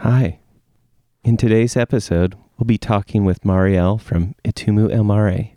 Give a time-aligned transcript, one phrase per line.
[0.00, 0.40] Hi.
[1.24, 5.52] In today's episode, we'll be talking with Marielle from Itumu El Mare,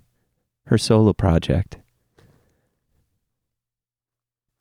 [0.68, 1.78] her solo project.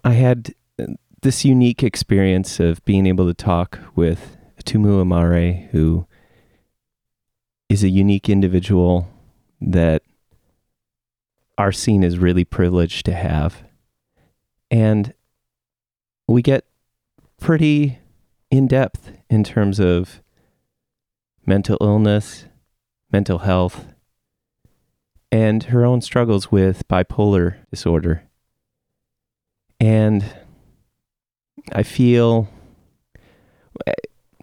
[0.03, 0.87] I had uh,
[1.23, 6.09] this unique experience of being able to talk with Itumu El Mare, who
[7.69, 9.09] is a unique individual
[9.61, 10.03] that
[11.57, 13.63] our scene is really privileged to have.
[14.73, 15.15] And
[16.27, 16.65] we get
[17.39, 18.01] pretty
[18.51, 20.23] in depth in terms of
[21.47, 22.45] mental illness,
[23.11, 23.87] mental health,
[25.31, 28.23] and her own struggles with bipolar disorder.
[29.81, 30.25] And
[31.73, 32.49] I feel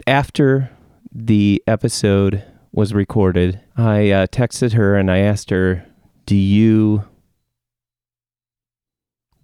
[0.07, 0.70] after
[1.12, 5.85] the episode was recorded, I uh, texted her and I asked her,
[6.26, 7.05] "Do you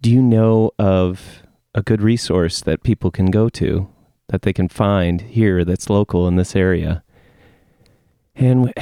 [0.00, 1.42] do you know of
[1.74, 3.88] a good resource that people can go to
[4.28, 7.02] that they can find here that's local in this area?"
[8.34, 8.72] And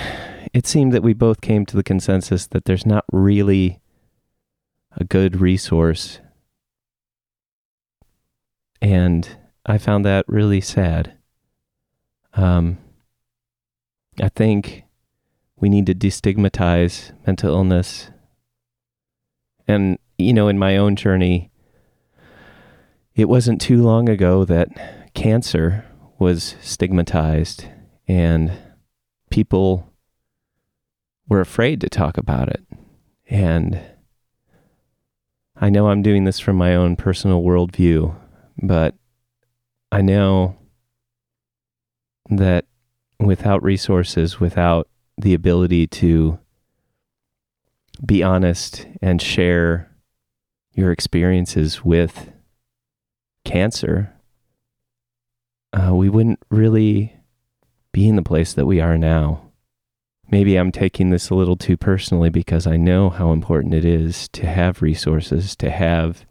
[0.52, 3.80] it seemed that we both came to the consensus that there's not really
[4.96, 6.20] a good resource.
[8.80, 9.28] And
[9.66, 11.14] I found that really sad.
[12.34, 12.78] Um,
[14.20, 14.84] I think
[15.56, 18.10] we need to destigmatize mental illness.
[19.68, 21.50] And, you know, in my own journey,
[23.14, 25.84] it wasn't too long ago that cancer
[26.18, 27.64] was stigmatized
[28.06, 28.52] and
[29.30, 29.92] people
[31.28, 32.64] were afraid to talk about it.
[33.28, 33.80] And
[35.56, 38.14] I know I'm doing this from my own personal worldview,
[38.62, 38.94] but
[39.92, 40.56] I know
[42.28, 42.66] that
[43.18, 44.88] without resources, without
[45.18, 46.38] the ability to
[48.04, 49.90] be honest and share
[50.72, 52.32] your experiences with
[53.44, 54.14] cancer,
[55.72, 57.16] uh, we wouldn't really
[57.92, 59.50] be in the place that we are now.
[60.30, 64.28] Maybe I'm taking this a little too personally because I know how important it is
[64.28, 66.24] to have resources, to have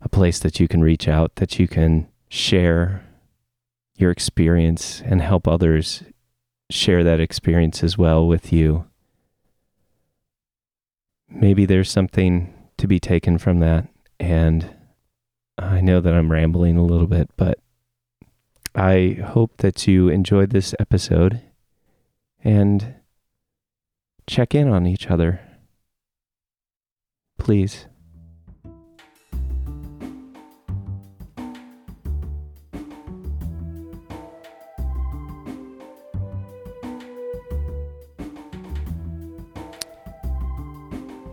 [0.00, 3.04] a place that you can reach out, that you can share
[3.96, 6.04] your experience and help others
[6.70, 8.86] share that experience as well with you.
[11.28, 13.88] Maybe there's something to be taken from that.
[14.18, 14.74] And
[15.58, 17.58] I know that I'm rambling a little bit, but
[18.74, 21.40] I hope that you enjoyed this episode
[22.44, 22.94] and
[24.28, 25.40] check in on each other.
[27.36, 27.86] Please.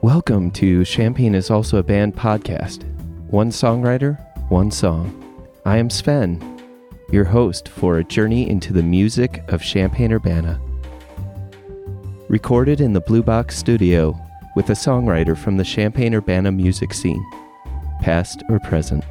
[0.02, 2.84] Welcome to Champagne is Also a Band podcast.
[3.30, 4.18] One songwriter,
[4.50, 5.24] one song.
[5.66, 6.56] I am Sven,
[7.12, 10.59] your host for a journey into the music of Champaign Urbana.
[12.28, 14.19] Recorded in the Blue Box studio
[14.57, 17.25] with a songwriter from the Champaign Urbana music scene,
[18.01, 19.06] past or present.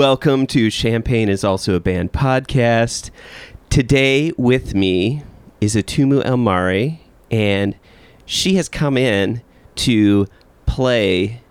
[0.00, 3.10] Welcome to Champagne is Also a Band podcast.
[3.68, 5.22] Today with me
[5.60, 6.98] is Atumu El Mare,
[7.30, 7.76] and
[8.24, 9.42] she has come in
[9.74, 10.26] to
[10.64, 11.42] play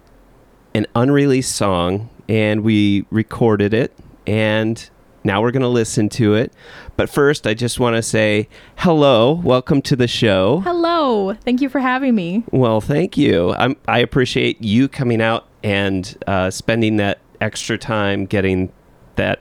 [0.73, 3.95] an unreleased song, and we recorded it,
[4.25, 4.89] and
[5.23, 6.51] now we're going to listen to it.
[6.97, 10.61] But first, I just want to say hello, welcome to the show.
[10.61, 11.35] Hello.
[11.35, 12.43] Thank you for having me.
[12.49, 13.51] Well, thank you.
[13.51, 18.71] I'm, I appreciate you coming out and uh, spending that extra time getting
[19.15, 19.39] that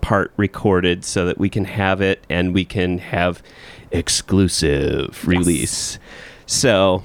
[0.00, 3.42] part recorded so that we can have it and we can have
[3.90, 5.98] exclusive release.
[6.46, 7.02] So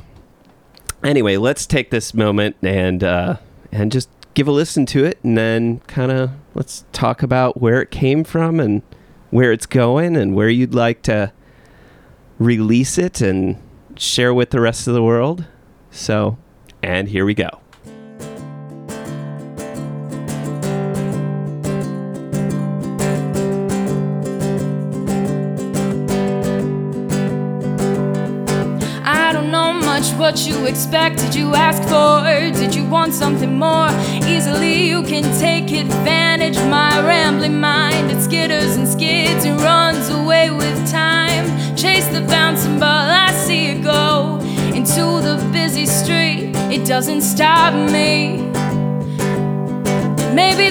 [1.04, 3.38] anyway, let's take this moment and uh,
[3.72, 7.82] and just give a listen to it and then kind of let's talk about where
[7.82, 8.82] it came from and
[9.30, 11.32] where it's going and where you'd like to
[12.38, 13.62] release it and
[13.98, 15.46] share with the rest of the world.
[15.90, 16.38] So,
[16.82, 17.62] and here we go.
[30.32, 31.18] What you expect.
[31.18, 32.24] Did you ask for?
[32.58, 33.90] Did you want something more?
[34.26, 36.56] Easily you can take advantage.
[36.56, 41.46] Of my rambling mind, it skitters and skids and runs away with time.
[41.76, 44.40] Chase the bouncing ball, I see it go
[44.74, 46.56] into the busy street.
[46.76, 48.51] It doesn't stop me.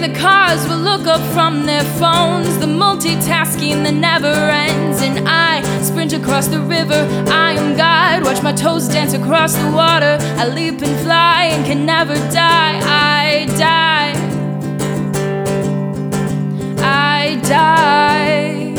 [0.01, 5.03] The cars will look up from their phones, the multitasking that never ends.
[5.03, 8.25] And I sprint across the river, I am God.
[8.25, 10.17] Watch my toes dance across the water.
[10.39, 12.81] I leap and fly and can never die.
[12.83, 14.15] I die.
[16.79, 18.75] I die.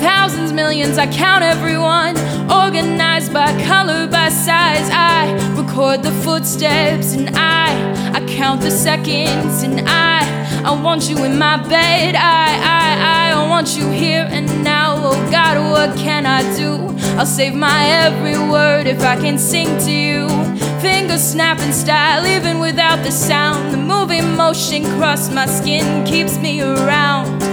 [0.00, 2.16] Thousands, millions, I count everyone.
[2.52, 4.88] Organized by color, by size.
[4.92, 10.20] I record the footsteps and I, I count the seconds and I,
[10.62, 12.14] I want you in my bed.
[12.14, 14.96] I, I, I want you here and now.
[14.98, 16.94] Oh God, what can I do?
[17.18, 20.28] I'll save my every word if I can sing to you.
[20.80, 23.72] Fingers snapping style, even without the sound.
[23.72, 27.51] The moving motion across my skin keeps me around.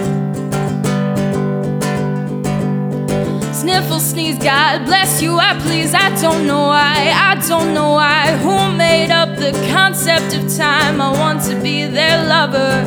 [3.70, 5.94] Sniffle, sneeze, God bless you, I please.
[5.94, 8.36] I don't know why, I don't know why.
[8.38, 11.00] Who made up the concept of time?
[11.00, 12.84] I want to be their lover.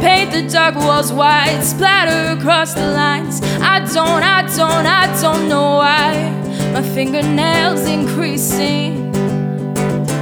[0.00, 3.40] Paint the dark walls white, splatter across the lines.
[3.62, 6.32] I don't, I don't, I don't know why.
[6.72, 9.12] My fingernails increasing.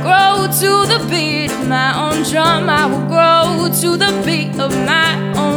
[0.04, 2.68] Grow to the beat of my own drum.
[2.68, 5.53] I will grow to the beat of my own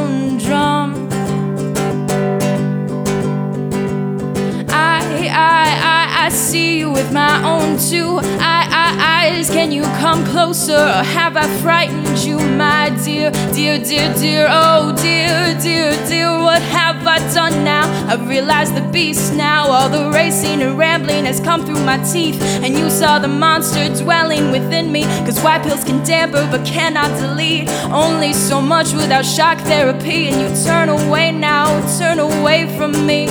[6.47, 9.49] see you with my own two I, I, eyes.
[9.49, 10.77] Can you come closer?
[10.77, 14.47] Or have I frightened you, my dear, dear, dear, dear?
[14.49, 17.85] Oh, dear, dear, dear, what have I done now?
[18.07, 19.67] I've realized the beast now.
[19.67, 22.41] All the racing and rambling has come through my teeth.
[22.63, 25.03] And you saw the monster dwelling within me.
[25.25, 27.67] Cause white pills can damper but cannot delete.
[27.91, 30.29] Only so much without shock therapy.
[30.29, 31.65] And you turn away now,
[31.99, 33.25] turn away from me.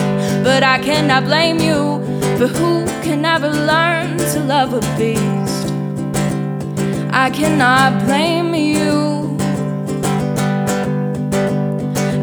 [0.44, 2.04] But I cannot blame you.
[2.36, 2.85] For who
[3.38, 5.66] can ever learn to love a beast?
[7.12, 9.36] I cannot blame you.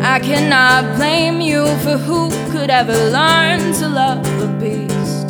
[0.01, 5.30] I cannot blame you for who could ever learn to love a beast.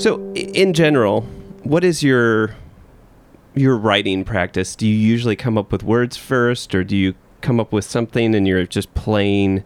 [0.00, 1.22] So, in general,
[1.64, 2.54] what is your
[3.54, 4.76] your writing practice?
[4.76, 8.32] Do you usually come up with words first, or do you come up with something
[8.34, 9.64] and you're just playing?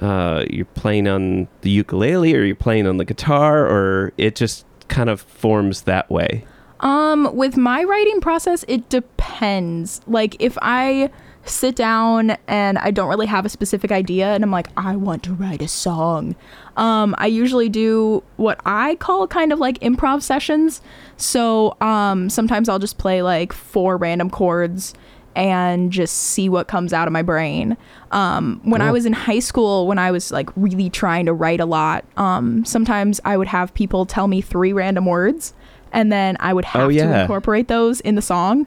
[0.00, 4.64] Uh, you're playing on the ukulele, or you're playing on the guitar, or it just
[4.88, 6.44] kind of forms that way.
[6.80, 10.00] Um, with my writing process, it depends.
[10.06, 11.10] Like if I
[11.44, 15.22] sit down and I don't really have a specific idea and I'm like, I want
[15.24, 16.36] to write a song.
[16.76, 20.80] Um, I usually do what I call kind of like improv sessions.
[21.16, 24.94] So um, sometimes I'll just play like four random chords
[25.40, 27.76] and just see what comes out of my brain.
[28.10, 31.60] Um, when I was in high school, when I was like really trying to write
[31.60, 35.54] a lot, um, sometimes I would have people tell me three random words,
[35.92, 38.66] and then I would have Oh, to incorporate those in the song.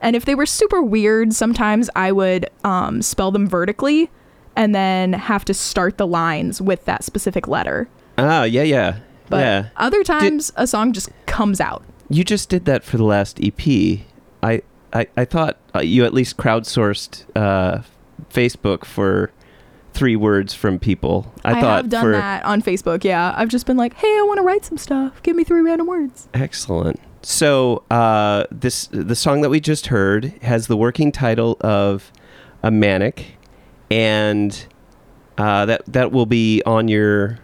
[0.00, 4.10] And if they were super weird, sometimes I would um, spell them vertically
[4.56, 7.88] and then have to start the lines with that specific letter.
[8.18, 8.98] Ah, yeah, yeah,
[9.28, 9.68] But yeah.
[9.76, 11.82] other times, a song just comes out.
[12.08, 14.00] You just did that for the last EP.
[14.42, 14.62] I
[14.92, 17.82] I, I thought uh, you at least crowdsourced uh,
[18.30, 19.30] Facebook for
[19.92, 21.32] three words from people.
[21.44, 23.04] I, I, thought have done for that on Facebook.
[23.04, 25.22] Yeah, I've just been like, "Hey, I want to write some stuff.
[25.22, 27.00] Give me three random words." excellent.
[27.22, 32.10] So uh, this the song that we just heard has the working title of
[32.62, 33.36] a manic,
[33.90, 34.66] and
[35.38, 37.38] uh, that that will be on your,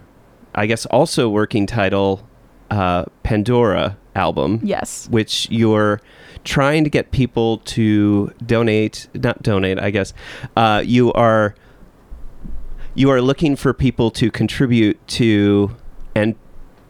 [0.54, 2.26] I guess, also working title,
[2.71, 4.61] uh, Pandora album.
[4.62, 5.09] Yes.
[5.11, 6.00] which you're
[6.47, 10.15] trying to get people to donate not donate i guess
[10.57, 11.55] uh, you are
[12.95, 15.71] you are looking for people to contribute to
[16.15, 16.35] and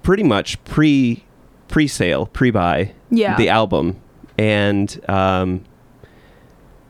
[0.04, 1.24] pretty much pre
[1.68, 3.36] pre-sale pre-buy Yeah.
[3.36, 4.00] the album
[4.38, 5.64] and um,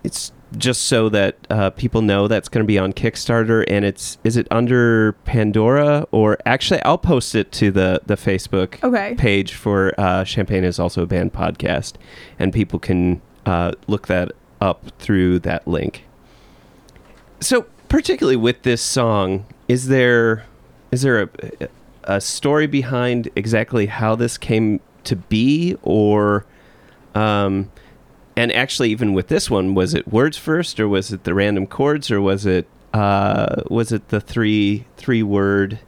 [0.04, 4.16] it's just so that uh, people know that's going to be on Kickstarter and it's
[4.22, 9.14] is it under Pandora or actually I'll post it to the the Facebook Okay.
[9.16, 11.94] page for uh, Champagne is also a band podcast,
[12.38, 16.04] and people can uh, look that up through that link.
[17.40, 20.46] So, particularly with this song, is there
[20.92, 21.28] is there a,
[22.04, 26.46] a story behind exactly how this came to be, or
[27.14, 27.70] um,
[28.36, 31.66] and actually even with this one, was it words first, or was it the random
[31.66, 35.78] chords, or was it uh, was it the three three word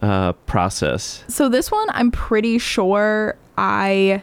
[0.00, 1.24] uh, process?
[1.28, 4.22] So this one, I'm pretty sure I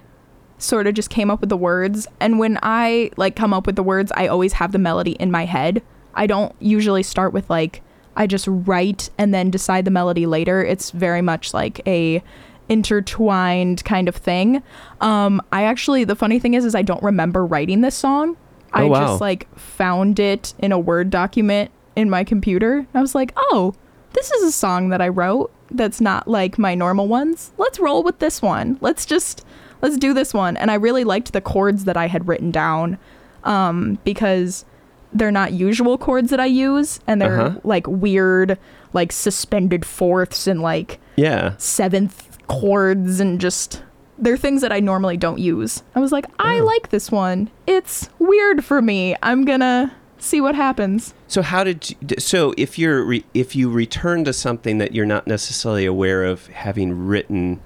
[0.57, 3.75] sort of just came up with the words, and when I like come up with
[3.75, 5.84] the words, I always have the melody in my head.
[6.15, 7.84] I don't usually start with like
[8.15, 10.65] I just write and then decide the melody later.
[10.65, 12.24] It's very much like a
[12.69, 14.62] intertwined kind of thing.
[15.01, 18.38] Um, I actually, the funny thing is, is I don't remember writing this song.
[18.74, 19.00] I Oh, wow.
[19.07, 22.86] just like found it in a Word document in my computer.
[22.93, 23.74] I was like, oh,
[24.13, 27.51] this is a song that I wrote that's not like my normal ones.
[27.57, 28.77] Let's roll with this one.
[28.81, 29.45] Let's just
[29.81, 30.57] let's do this one.
[30.57, 32.97] And I really liked the chords that I had written down
[33.43, 34.65] um, because
[35.13, 37.59] they're not usual chords that I use, and they're Uh-huh.
[37.63, 38.57] like weird,
[38.93, 41.53] like suspended fourths and like Yeah.
[41.57, 43.84] seventh chords and just
[44.20, 45.84] they're things that I normally don't use.
[45.94, 46.66] I was like, I Oh.
[46.66, 47.51] like this one.
[47.68, 49.16] It's weird for me.
[49.22, 51.13] I'm gonna see what happens.
[51.27, 55.06] So how did you, so if you're re, if you return to something that you're
[55.06, 57.60] not necessarily aware of having written,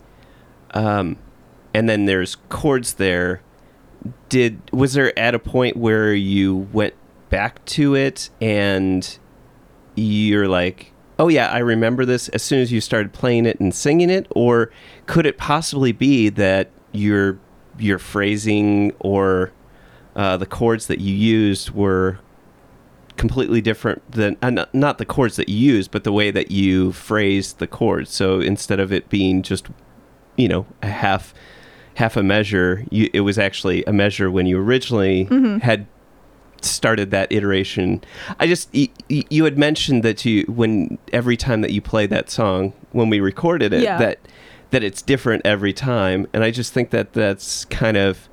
[0.73, 1.15] um,
[1.73, 3.41] and then there's chords there,
[4.27, 6.95] did was there at a point where you went
[7.29, 9.17] back to it and
[9.95, 10.90] you're like,
[11.21, 14.25] oh yeah, I remember this as soon as you started playing it and singing it,
[14.31, 14.71] or
[15.05, 17.37] could it possibly be that your
[17.77, 19.51] your phrasing or
[20.15, 22.17] uh, the chords that you used were
[23.17, 26.91] completely different than uh, not, the chords that you use, but the way that you
[26.91, 28.09] phrased the chords.
[28.09, 29.67] So instead of it being just,
[30.37, 31.35] you know, a half
[31.95, 35.25] half a measure, you, it was actually a measure when you originally
[35.61, 35.85] had
[36.65, 38.03] started that iteration.
[38.39, 42.05] I just y- y- you had mentioned that you when every time that you play
[42.07, 43.97] that song when we recorded it Yeah.
[43.97, 44.19] that
[44.71, 48.29] that it's different every time, and I just think that that's kind of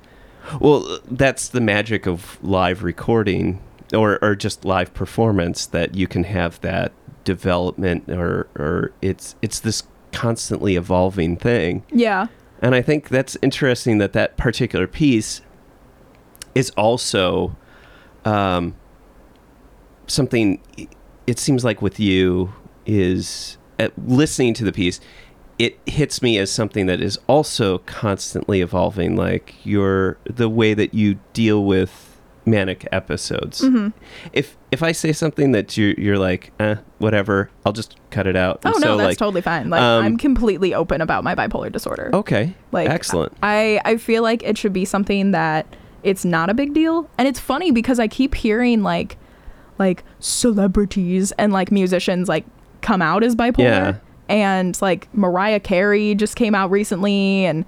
[0.59, 3.61] well, that's the magic of live recording
[3.93, 6.91] or, or just live performance that you can have that
[7.23, 11.83] development or, or it's it's this constantly evolving thing.
[11.91, 12.27] Yeah.
[12.61, 15.41] And I think that's interesting that that particular piece
[16.55, 17.55] is also
[18.25, 18.75] um,
[20.07, 20.61] something.
[21.27, 22.53] It seems like with you
[22.85, 24.99] is uh, listening to the piece.
[25.57, 30.93] It hits me as something that is also constantly evolving, like your the way that
[30.93, 32.09] you deal with
[32.45, 33.61] manic episodes.
[33.61, 33.89] Mm-hmm.
[34.33, 38.35] If if I say something that you you're like, eh, whatever, I'll just cut it
[38.35, 38.61] out.
[38.65, 39.69] Oh And no, so, that's like, totally fine.
[39.69, 42.09] Like um, I'm completely open about my bipolar disorder.
[42.13, 43.33] okay, Like excellent.
[43.43, 45.67] I I feel like it should be something that
[46.03, 47.09] it's not a big deal.
[47.17, 49.17] And it's funny because I keep hearing like
[49.77, 52.45] like celebrities and like musicians like
[52.81, 53.59] come out as bipolar.
[53.59, 53.95] Yeah.
[54.27, 57.65] And like Mariah Carey just came out recently and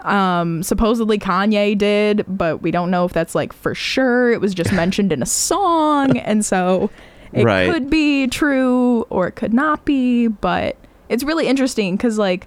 [0.00, 4.30] um supposedly Kanye did, but we don't know if that's like for sure.
[4.32, 6.90] It was just mentioned in a song and so
[7.32, 7.70] it Right.
[7.72, 10.76] could be true or it could not be, but
[11.08, 12.46] it's really interesting cuz like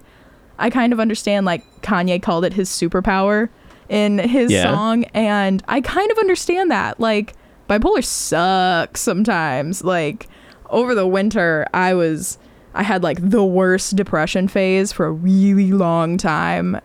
[0.58, 3.48] I kind of understand like Kanye called it his superpower
[3.88, 4.72] in his Yeah.
[4.72, 6.98] song and I kind of understand that.
[7.00, 7.34] Like
[7.68, 9.82] bipolar sucks sometimes.
[9.84, 10.28] Like
[10.70, 12.38] over the winter I was
[12.74, 16.80] I had like the worst depression phase for a really long time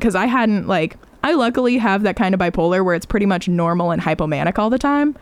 [0.00, 3.48] cuz I hadn't like I luckily have that kind of bipolar where it's pretty much
[3.48, 5.16] normal and hypomanic all the time.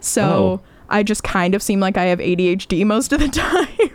[0.00, 0.60] So Oh.
[0.90, 3.90] I just kind of seem like I have ADHD most of the time.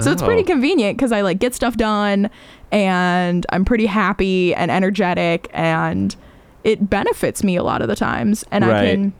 [0.00, 0.26] So it's Oh.
[0.26, 2.30] pretty convenient because I like get stuff done
[2.72, 6.14] and I'm pretty happy and energetic and
[6.64, 8.44] it benefits me a lot of the times.
[8.50, 9.12] And I can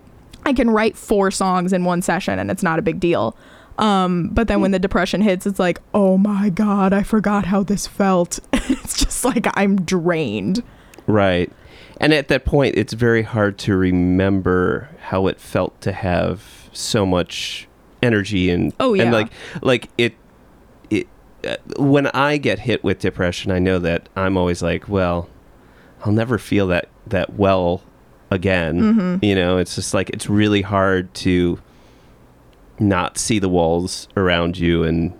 [0.44, 3.36] I can write four songs in one session and it's not a big deal.
[3.78, 7.62] Um, but then when the depression hits, it's like, oh my God, I forgot how
[7.62, 8.38] this felt.
[8.52, 10.62] it's just like I'm drained.
[11.06, 11.52] Right.
[12.00, 17.04] And at that point, it's very hard to remember how it felt to have so
[17.06, 17.68] much
[18.02, 19.28] energy and Oh, yeah and like
[19.62, 20.14] like it
[21.78, 25.28] when I get hit with depression, I know that I'm always like, well,
[26.04, 27.82] I'll never feel that that well
[28.30, 28.80] again.
[28.80, 29.24] Mm-hmm.
[29.24, 31.60] You know, it's just like it's really hard to
[32.78, 35.12] not see the walls around you and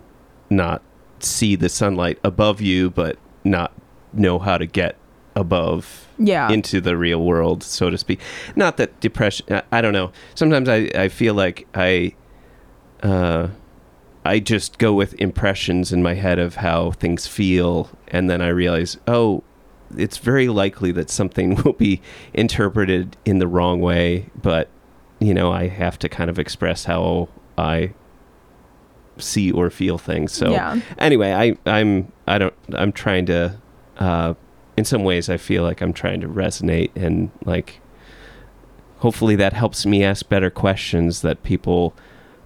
[0.49, 0.81] not
[1.19, 3.71] see the sunlight above you, but not
[4.13, 4.95] know how to get
[5.35, 6.49] above Yeah.
[6.51, 8.19] into the real world, so to speak.
[8.55, 9.45] Not that depression.
[9.49, 10.11] I, I don't know.
[10.35, 12.13] Sometimes I, I feel like I,
[13.03, 13.47] uh,
[14.27, 18.49] I just go with impressions in my head of how things feel, and then I
[18.49, 19.43] realize, oh,
[19.95, 22.01] it's very likely that something will be
[22.33, 24.69] interpreted in the wrong way, but
[25.19, 27.93] you know, I have to kind of express how I
[29.17, 30.31] see or feel things.
[30.31, 30.79] So yeah.
[30.99, 33.59] anyway, I I'm I don't I'm trying to
[33.97, 34.35] uh
[34.75, 37.81] in some ways I feel like I'm trying to resonate and like
[38.97, 41.95] hopefully that helps me ask better questions that people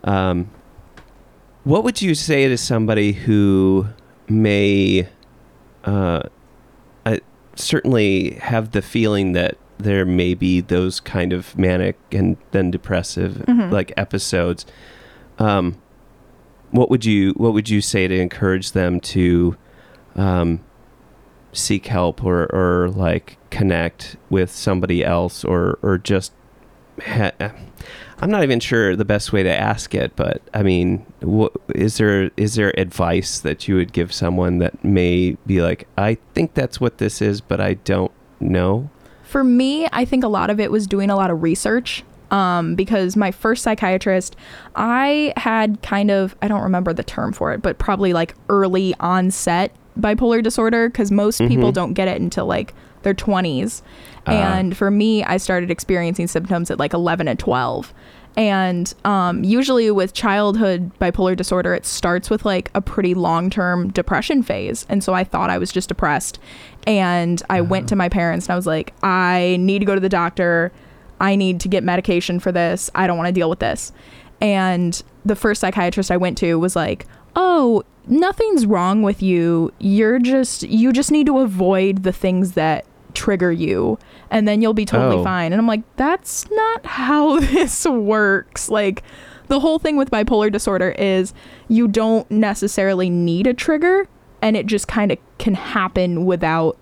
[0.06, 0.50] um
[1.64, 3.88] what would you say to somebody who
[4.28, 5.08] may
[5.84, 6.22] uh
[7.06, 7.20] I
[7.56, 13.44] certainly have the feeling that there may be those kind of manic and then depressive
[13.48, 13.72] Mhm.
[13.72, 14.66] like episodes
[15.40, 15.78] um
[16.72, 19.56] what would you what would you say to encourage them to
[20.16, 20.62] um
[21.54, 26.32] seek help or or like connect with somebody else or or just
[27.06, 27.32] ha-
[28.22, 31.98] I'm not even sure the best way to ask it, but I mean, what, is
[31.98, 36.54] there is there advice that you would give someone that may be like, I think
[36.54, 38.90] that's what this is, but I don't know?
[39.24, 42.04] For me, I think a lot of it was doing a lot of research.
[42.32, 44.38] Um, because my first psychiatrist,
[44.78, 48.96] I had kind of, I don't remember the term for it, but probably like early
[49.02, 51.74] onset bipolar disorder because most people Mhm.
[51.74, 52.74] don't get it until like
[53.04, 53.82] their 20s.
[54.28, 54.32] Ah.
[54.32, 57.94] and for me, I started experiencing symptoms at like 11 and 12.
[58.38, 63.92] And um, usually with childhood bipolar disorder, it starts with like a pretty long term
[63.92, 64.86] depression phase.
[64.88, 66.40] And so I thought I was just depressed.
[66.88, 70.02] And I went to my parents and I was like, I need to go to
[70.02, 70.72] the doctor.
[71.20, 72.90] I need to get medication for this.
[72.96, 73.92] I don't want to deal with this.
[74.40, 79.72] And the first psychiatrist I went to was like, "Oh, nothing's wrong with you.
[79.78, 83.98] You're just you just need to avoid the things that trigger you
[84.30, 85.24] and then you'll be totally Oh.
[85.24, 89.04] fine." And I'm like, "That's not how this works." Like
[89.48, 91.34] the whole thing with bipolar disorder is
[91.68, 94.08] you don't necessarily need a trigger
[94.42, 96.78] and it just kind of can happen without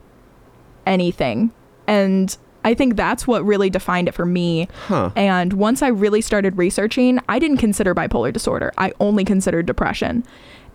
[0.86, 1.51] anything.
[1.88, 4.67] And I think that's what really defined it for me.
[4.88, 5.12] Huh.
[5.15, 8.71] And once I really started researching, I didn't consider bipolar disorder.
[8.77, 10.24] I only considered depression.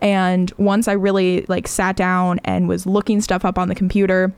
[0.00, 4.32] And once I really like sat down and was looking stuff up on the computer,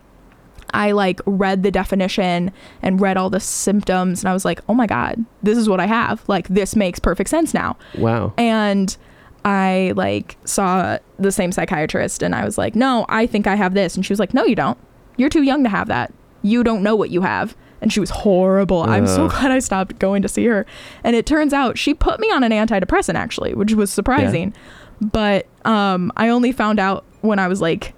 [0.75, 4.75] I like read the definition and read all the symptoms and I was like, "Oh
[4.75, 6.23] my god, this is what I have.
[6.29, 8.33] Like this makes perfect sense now." Wow.
[8.37, 8.97] And
[9.45, 13.75] I like saw the same psychiatrist and I was like, "No, I think I have
[13.75, 14.79] this." And she was like, "No, you don't.
[15.17, 16.13] You're too young to have that.
[16.43, 18.83] You don't know what you have." And she was horrible.
[18.83, 20.67] I'm so glad I stopped going to see her.
[21.05, 24.55] And it turns out she put me on an antidepressant actually, which was surprising.
[25.01, 27.93] But um I only found out when I was like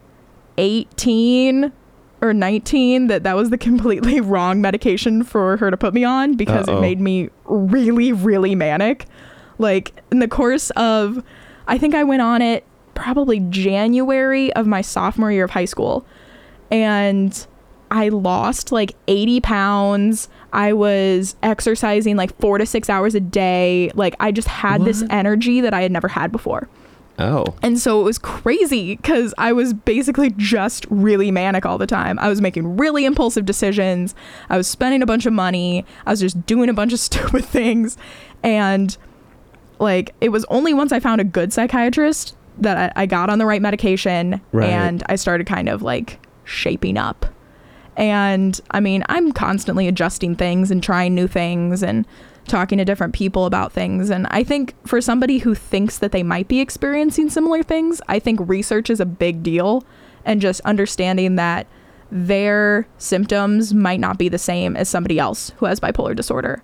[0.58, 1.72] 18
[2.20, 6.34] or 19 that that was the completely wrong medication for her to put me on
[6.36, 6.78] because Uh-oh.
[6.78, 9.06] it made me really really manic.
[9.58, 11.22] Like in the course of
[11.66, 12.64] i think i went on it
[12.94, 16.06] probably january of my sophomore year of high school.
[16.70, 17.46] And
[17.90, 20.28] i lost like 80 pounds.
[20.52, 23.90] I was exercising like four to six hours a day.
[23.94, 26.68] Like i just had this energy that i had never had before
[27.20, 27.54] Oh.
[27.62, 32.18] and so it was crazy because I was basically just really manic all the time.
[32.20, 34.14] I was making really impulsive decisions.
[34.48, 35.84] I was spending a bunch of money.
[36.06, 37.96] I was just doing a bunch of stupid things.
[38.44, 38.96] And
[39.80, 43.38] like, it was only once I found a good psychiatrist that I, I got on
[43.38, 44.68] the right medication Right.
[44.70, 47.26] and I started kind of like shaping up.
[47.96, 52.06] And I mean, I'm constantly adjusting things and trying new things and
[52.48, 54.10] talking to different people about things.
[54.10, 58.18] And I think for somebody who thinks that they might be experiencing similar things, I
[58.18, 59.84] think research is a big deal
[60.24, 61.66] and just understanding that
[62.10, 66.62] their symptoms might not be the same as somebody else who has bipolar disorder.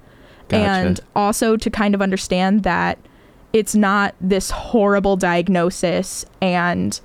[0.49, 0.65] Gotcha.
[0.65, 2.99] And also to kind of understand that
[3.53, 7.01] it's not this horrible diagnosis and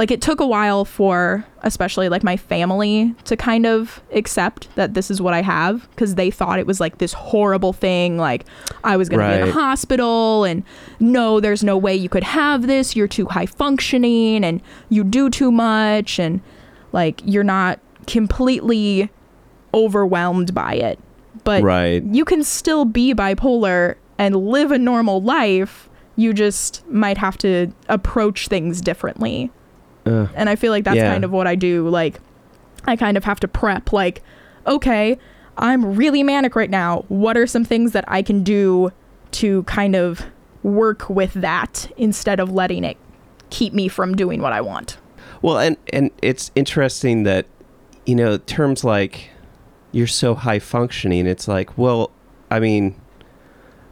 [0.00, 4.94] like it took a while for especially like my family to kind of accept that
[4.94, 8.46] this is what I have because they thought it was like this horrible thing like
[8.82, 9.46] I was going to be in Right.
[9.46, 10.64] the hospital and
[11.00, 15.28] no there's no way you could have this you're too high functioning and you do
[15.28, 16.40] too much and
[16.92, 19.10] like you're not completely
[19.74, 20.98] overwhelmed by it
[21.44, 22.02] but right.
[22.04, 25.88] you can still be bipolar and live a normal life.
[26.16, 29.50] You just might have to approach things differently.
[30.34, 31.10] And I feel like that's Yeah.
[31.12, 31.88] kind of what I do.
[31.88, 32.20] Like,
[32.86, 34.22] I kind of have to prep, like,
[34.66, 35.18] okay,
[35.58, 37.04] I'm really manic right now.
[37.08, 38.90] What are some things that I can do
[39.32, 40.22] to kind of
[40.62, 42.96] work with that instead of letting it
[43.50, 44.96] keep me from doing what I want?
[45.42, 47.46] Well, and and it's interesting that
[48.06, 49.30] you know terms like
[49.92, 51.26] you're so high functioning.
[51.26, 52.10] It's like, well,
[52.50, 52.94] I mean,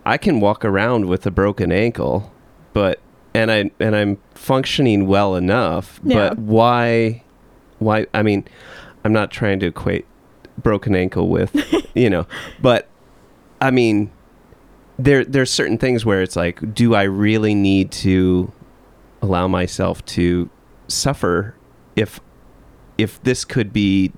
[0.07, 2.33] I can walk around with a broken ankle,
[2.72, 3.00] but
[3.38, 6.01] and I and I'm functioning well enough.
[6.05, 6.31] Yeah.
[6.31, 7.22] But why?
[7.79, 8.07] Why?
[8.12, 8.44] I mean,
[9.05, 10.05] I'm not trying to equate
[10.62, 11.55] broken ankle with
[11.94, 12.27] you know,
[12.61, 12.88] but
[13.61, 14.11] I mean,
[14.98, 18.53] there there's certain things where it's like, do I really need to
[19.22, 20.48] allow myself to
[20.88, 21.55] suffer
[21.96, 22.20] if
[22.96, 24.12] if this could be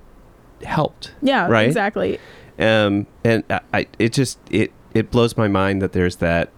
[0.63, 1.67] helped Yeah, Right?
[1.67, 2.19] exactly.
[2.59, 6.51] um and I, I it just it it blows my mind that there's that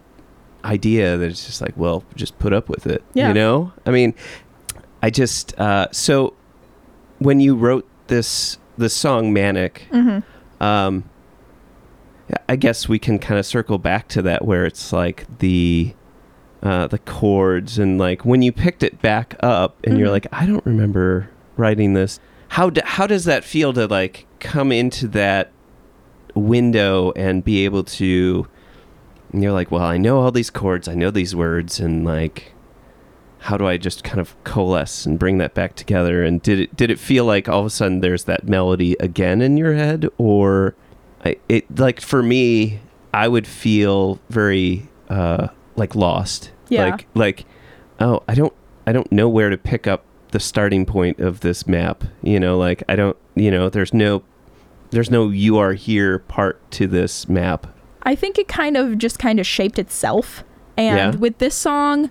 [0.64, 3.28] idea that it's just like well just put up with it Yeah.
[3.28, 4.14] you know i mean
[5.02, 6.34] i just uh so
[7.18, 10.18] when you wrote this the song manic hmm
[10.60, 11.04] um
[12.48, 15.94] i guess we can kind of circle back to that where it's like the
[16.62, 20.12] uh the chords and like when you picked it back up and you're Mhm.
[20.12, 24.70] like i don't remember writing this how d- how does that feel to like come
[24.70, 25.50] into that
[26.34, 28.46] window and be able to
[29.32, 32.52] and you're like well i know all these chords i know these words and like
[33.42, 36.22] how do i just kind of coalesce and bring that back together?
[36.22, 39.42] And did it did it feel like all of a sudden there's that melody again
[39.42, 40.08] in your head?
[40.16, 40.76] Or
[41.24, 42.80] I, it like for me
[43.12, 46.52] i would feel very uh like lost.
[46.68, 46.90] Yeah.
[46.90, 47.44] like like
[47.98, 48.52] oh i don't
[48.86, 52.56] i don't know where to pick up the starting point of this map you know?
[52.56, 54.22] Like i don't you know there's no
[54.90, 57.66] there's no you are here part to this map
[58.04, 60.44] I think it kind of just kind of shaped itself.
[60.76, 61.18] And Yeah.
[61.20, 62.10] with this song,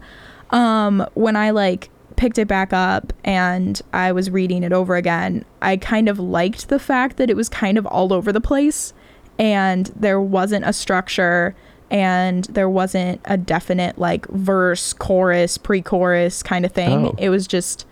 [0.52, 5.44] um, when I like picked it back up and I was reading it over again,
[5.62, 8.94] I kind of liked the fact that it was kind of all over the place
[9.40, 11.56] and there wasn't a structure
[11.90, 17.08] and there wasn't a definite like verse, chorus, pre chorus kind of thing.
[17.08, 17.16] Oh.
[17.18, 17.86] It was just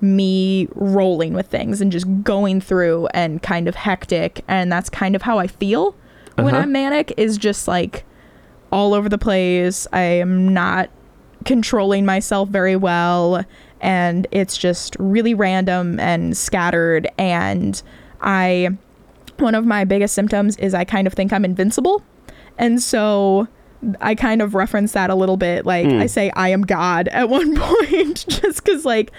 [0.00, 4.42] me rolling with things and just going through and kind of hectic.
[4.46, 5.94] And that's kind of how I feel
[6.36, 6.62] when Uh-huh.
[6.62, 8.04] I'm manic, is just like
[8.70, 9.86] all over the place.
[9.92, 10.90] I am not
[11.44, 13.44] controlling myself very well.
[13.80, 17.08] And it's just really random and scattered.
[17.18, 17.80] And
[18.20, 18.70] I,
[19.38, 22.02] one of my biggest symptoms is I kind of think I'm invincible.
[22.58, 23.46] And so
[24.00, 25.66] I kind of reference that a little bit.
[25.66, 26.00] Like Mm.
[26.00, 29.12] I say I am God at one point just cuz like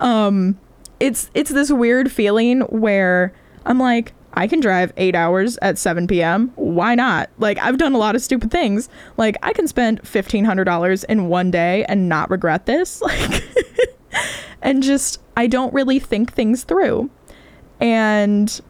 [0.00, 0.56] um
[1.00, 3.32] it's it's this weird feeling where
[3.66, 6.52] I'm like I can drive 8 hours at 7 p.m.
[6.56, 7.30] Why not?
[7.38, 8.88] Like I've done a lot of stupid things.
[9.16, 13.02] Like I can spend $1500 in one day and not regret this.
[13.06, 13.42] Like
[14.62, 17.10] and just I don't really think things through.
[17.80, 18.60] And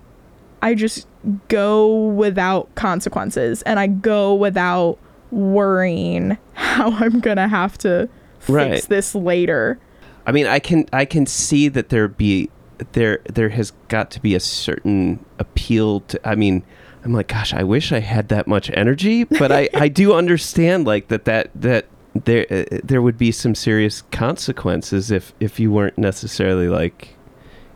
[0.63, 1.07] I just
[1.49, 4.99] go without consequences and I go without
[5.31, 8.09] worrying how I'm going to have to
[8.41, 8.83] fix Right.
[8.85, 9.79] this later.
[10.27, 12.51] I mean, I can I can see that there be
[12.93, 16.29] there there has got to be a certain appeal to.
[16.29, 16.63] I mean,
[17.05, 20.87] I'm like, gosh, I wish I had that much energy, but I I do understand
[20.87, 21.87] like that that that
[22.25, 27.17] there uh, there would be some serious consequences if if you weren't necessarily like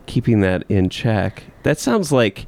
[0.06, 1.44] keeping that in check.
[1.62, 2.46] That sounds like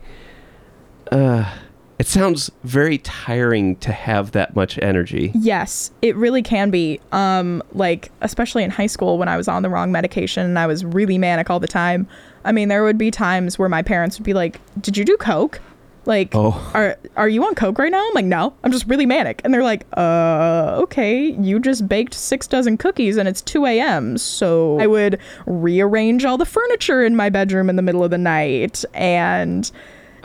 [1.10, 1.58] uh
[2.02, 5.30] it sounds very tiring to have that much energy.
[5.36, 6.98] Yes, it really can be.
[7.12, 10.66] Um, like especially in high school when I was on the wrong medication and I
[10.66, 12.08] was really manic all the time.
[12.44, 15.16] I mean, there would be times where my parents would be like, "Did you do
[15.16, 15.60] coke?
[16.04, 16.60] Like, Oh.
[16.74, 19.54] are are you on coke right now?" I'm like, "No, I'm just really manic." And
[19.54, 24.18] they're like, "Uh, okay, you just baked six dozen cookies and it's 2 a.m.
[24.18, 28.18] So I would rearrange all the furniture in my bedroom in the middle of the
[28.18, 29.70] night, and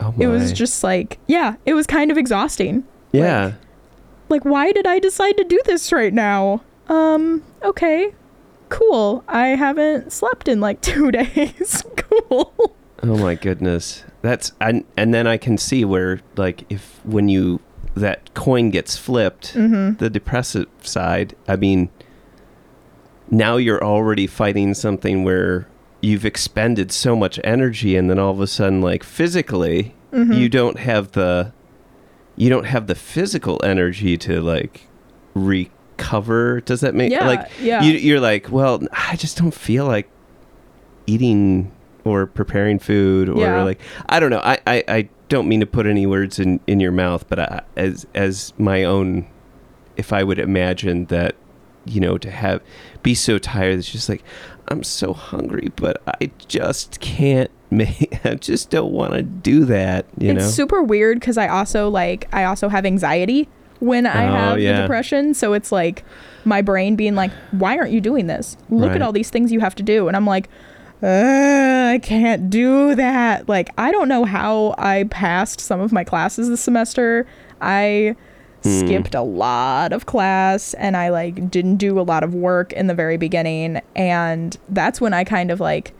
[0.00, 3.54] Oh it was just like, yeah, it was kind of exhausting yeah.
[4.28, 8.12] like why did i decide to do this right now um okay
[8.68, 12.52] cool i haven't slept in like two days cool
[13.00, 14.04] Oh my goodness.
[14.22, 17.60] That's and and then I can see where like if when you
[17.94, 19.98] that coin gets flipped, Mm-hmm.
[19.98, 21.90] the depressive side, I mean
[23.30, 25.68] now you're already fighting something where
[26.00, 30.32] you've expended so much energy and then all of a sudden like physically Mm-hmm.
[30.32, 31.52] you don't have the
[32.36, 34.86] you don't have the physical energy to like
[35.34, 36.60] recover.
[36.62, 37.82] Does that make Yeah, like yeah.
[37.82, 40.08] you you're like, well, I just don't feel like
[41.06, 41.72] eating
[42.04, 43.62] or preparing food or Yeah.
[43.64, 44.40] like I don't know.
[44.42, 47.62] I, I, I don't mean to put any words in, in your mouth, but I,
[47.76, 49.26] as as my own
[49.96, 51.34] if I would imagine that
[51.88, 52.62] you know to have
[53.02, 54.22] be so tired it's just like
[54.68, 60.06] I'm so hungry but I just can't make I just don't want to do that,
[60.18, 60.48] you it's know.
[60.50, 63.48] super weird because i also like i also have anxiety
[63.80, 64.76] when i Oh, have yeah.
[64.76, 66.04] the depression so it's like
[66.44, 68.96] my brain being like why aren't you doing this look Right.
[68.96, 70.48] at all these things you have to do and i'm like
[71.00, 73.48] I can't do that.
[73.48, 77.24] Like, I don't know how I passed some of my classes this semester.
[77.60, 78.16] I
[78.64, 78.80] Hmm.
[78.80, 82.88] skipped a lot of class and I like didn't do a lot of work in
[82.88, 83.80] the very beginning.
[83.94, 85.92] And that's when I kind of like,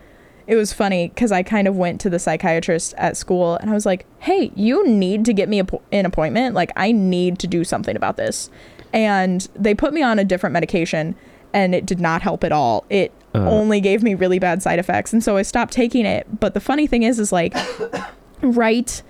[0.48, 3.74] it was funny because I kind of went to the psychiatrist at school and I
[3.74, 6.54] was like, hey, you need to get me a po- an appointment.
[6.54, 8.50] Like, I need to do something about this.
[8.92, 11.14] And they put me on a different medication
[11.52, 12.84] and it did not help at all.
[12.90, 13.46] It Uh.
[13.48, 15.12] only gave me really bad side effects.
[15.12, 16.26] And so I stopped taking it.
[16.40, 17.54] But the funny thing is, is like,
[18.42, 19.02] right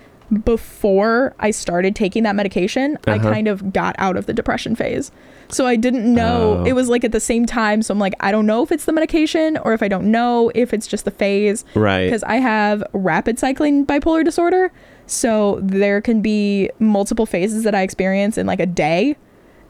[0.44, 3.30] before I started taking that medication, I Uh-huh.
[3.30, 5.10] kind of got out of the depression phase.
[5.48, 6.58] So I didn't know.
[6.60, 6.64] Oh.
[6.66, 7.80] It was like at the same time.
[7.82, 10.50] So I'm like, I don't know if it's the medication or if I don't know
[10.54, 11.64] if it's just the phase.
[11.74, 12.04] right.
[12.04, 14.70] Because I have rapid cycling bipolar disorder.
[15.06, 19.16] So there can be multiple phases that I experience in like a day.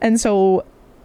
[0.00, 0.64] And so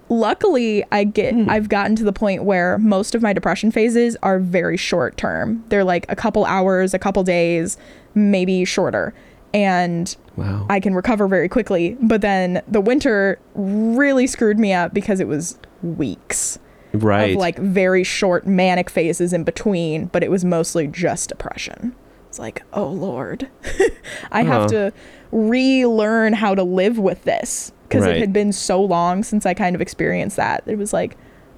[0.10, 1.50] luckily I get Hmm.
[1.50, 5.64] I've gotten to the point where most of my depression phases are very short term.
[5.70, 7.78] They're like a couple hours, a couple days,
[8.16, 9.14] maybe shorter.
[9.54, 10.66] And Wow.
[10.70, 11.96] I can recover very quickly.
[12.02, 16.58] But then the winter really screwed me up because it was weeks
[16.94, 17.32] right.
[17.32, 21.96] of like very short manic phases in between, but it was mostly just depression.
[22.30, 23.48] It's like, oh Lord,
[24.32, 24.92] I have to
[25.32, 28.16] relearn how to live with this because Right.
[28.18, 30.64] it had been so long since I kind of experienced that.
[30.66, 31.16] It was like,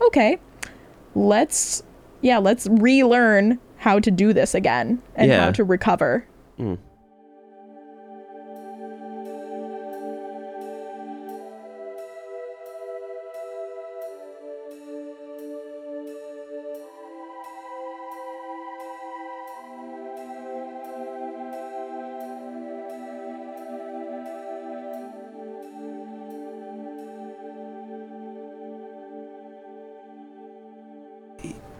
[0.07, 0.37] okay,
[1.13, 1.81] let's,
[2.21, 5.45] yeah, let's relearn how to do this again and Yeah.
[5.45, 6.25] how to recover.
[6.59, 6.77] Mm.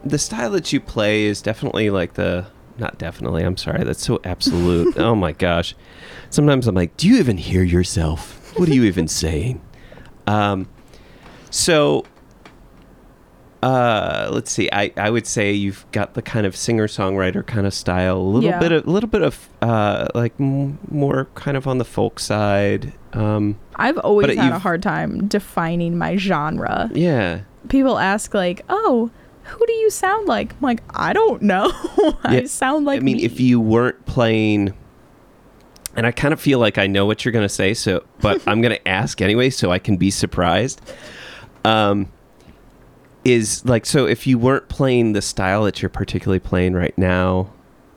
[0.06, 2.46] The style that you play is definitely like the
[2.78, 4.96] not definitely i'm sorry that's so absolute.
[5.00, 5.76] Oh my gosh.
[6.30, 8.54] Sometimes i'm like do you even hear yourself?
[8.58, 9.62] What are you even saying?
[10.28, 10.68] Um
[11.50, 12.06] so
[13.64, 17.66] uh let's see i i would say you've got the kind of singer songwriter kind
[17.66, 18.60] of style a little Yeah.
[18.60, 22.20] bit of a little bit of uh like m- more kind of on the folk
[22.20, 26.90] side um I've always had a hard time defining my genre.
[26.94, 27.42] yeah.
[27.70, 29.10] People ask like, "Oh,
[29.46, 31.72] who do you sound like?" I'm like, "I don't know.
[32.24, 34.74] I Yeah, sound like I mean, me." if you weren't playing,
[35.96, 38.42] and I kind of feel like I know what you're going to say, so but
[38.48, 40.82] I'm going to ask anyway, so I can be surprised.
[41.64, 42.12] Um,
[43.24, 47.52] is like so if you weren't playing the style that you're particularly playing right now,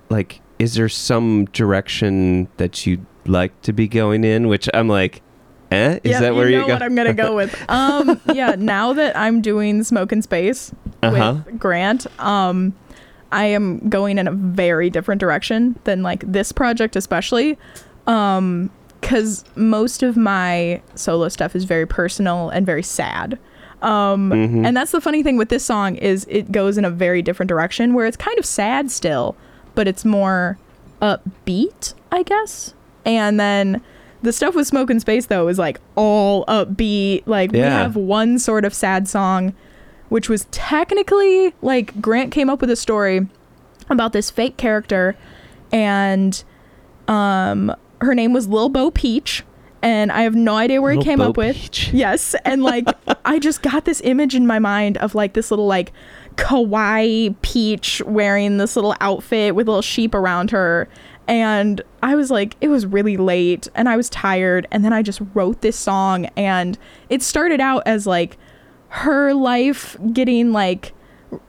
[0.09, 4.49] like is there some direction that you'd like to be going in?
[4.49, 5.21] Which I'm like,
[5.71, 6.73] eh, is that where you know go?
[6.73, 7.55] what I'm gonna go with?
[7.69, 8.55] Um, yeah.
[8.59, 11.37] Now that I'm doing Smoke and Space Uh-huh.
[11.47, 12.75] with Grant, um,
[13.31, 17.57] I am going in a very different direction than like this project, especially,
[18.07, 23.39] um, because most of my solo stuff is very personal and very sad.
[23.81, 24.67] Um, Mhm.
[24.67, 27.49] and that's the funny thing with this song is it goes in a very different
[27.49, 29.37] direction where it's kind of sad still,
[29.77, 30.59] but it's more
[31.01, 32.75] upbeat, I guess.
[33.05, 33.81] And then
[34.23, 37.23] the stuff with Smoke and Space though is like all upbeat.
[37.27, 39.53] Like we have one sort of sad song,
[40.09, 43.27] which was technically like Grant came up with a story
[43.91, 45.17] about this fake character,
[45.73, 46.43] and
[47.07, 49.45] um, her name was Lil Bo Peach,
[49.83, 51.57] and I have no idea where he came Bo up with.
[51.57, 51.91] Peach.
[51.93, 52.87] Yes, and like
[53.25, 55.93] I just got this image in my mind of like this little like
[56.37, 60.89] kawaii peach wearing this little outfit with little sheep around her.
[61.27, 64.67] And I was like, it was really late and I was tired.
[64.71, 66.27] And then I just wrote this song.
[66.37, 66.79] And
[67.11, 68.39] it started out as like
[68.89, 70.93] her life getting like,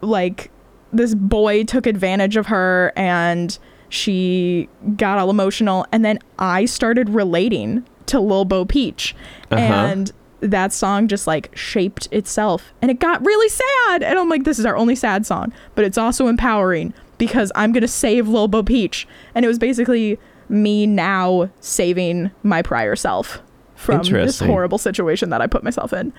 [0.02, 0.52] like
[0.92, 3.58] this boy took advantage of her and
[3.90, 5.86] she got all emotional.
[5.92, 9.16] And then I started relating to Lil Bo Peach.
[9.52, 9.62] Uh-huh.
[9.62, 14.46] And that song just like shaped itself and it got really sad and i'm like
[14.46, 18.48] this is our only sad song but it's also empowering because i'm gonna save lil
[18.48, 23.42] bo peach and it was basically me now saving my prior self
[23.80, 26.12] from this horrible situation that i put myself in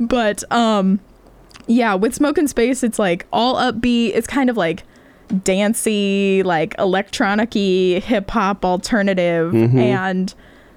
[0.00, 1.00] but um
[1.66, 4.84] yeah with smoke and space it's like all upbeat it's kind of like
[5.44, 9.74] dancey like electronic-y hip-hop alternative Mhm.
[9.78, 10.34] and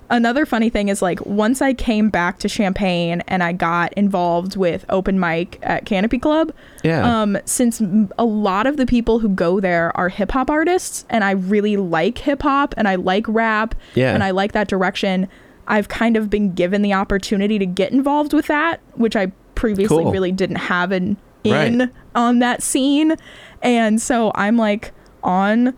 [0.09, 4.57] another funny thing is like once I came back to Champaign and I got involved
[4.57, 6.51] with open mic at Canopy Club,
[6.83, 7.21] Yeah.
[7.21, 7.81] um, since
[8.19, 11.77] a lot of the people who go there are hip hop artists, and I really
[11.77, 14.13] like hip hop and I like rap Yeah.
[14.13, 15.29] and I like that direction,
[15.71, 20.03] I've kind of been given the opportunity to get involved with that, which I previously
[20.03, 20.11] Cool.
[20.11, 21.89] really didn't have an in Right.
[22.13, 23.15] on that scene.
[23.63, 24.91] And so I'm like
[25.23, 25.73] on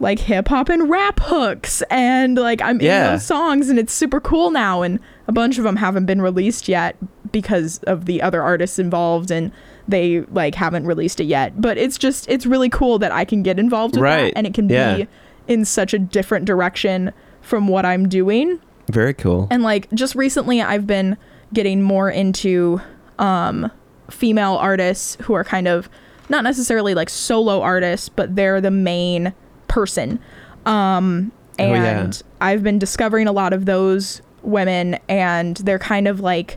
[0.00, 3.06] like hip hop and rap hooks and like I'm Yeah.
[3.06, 6.22] in those songs and it's super cool now and a bunch of them haven't been
[6.22, 6.94] released yet
[7.32, 9.50] because of the other artists involved and
[9.88, 13.42] they like haven't released it yet but it's just it's really cool that I can
[13.42, 14.32] get involved with Right.
[14.32, 14.96] that and it can Yeah.
[14.98, 15.08] be
[15.48, 19.46] in such a different direction from what I'm doing Very cool.
[19.50, 21.16] and like just recently I've been
[21.52, 22.80] getting more into
[23.18, 23.70] um
[24.10, 25.88] female artists who are kind of
[26.30, 29.32] not necessarily like solo artists, but they're the main
[29.68, 30.18] person.
[30.66, 32.02] Um Oh, yeah.
[32.04, 36.56] and I've been discovering a lot of those women and they're kind of like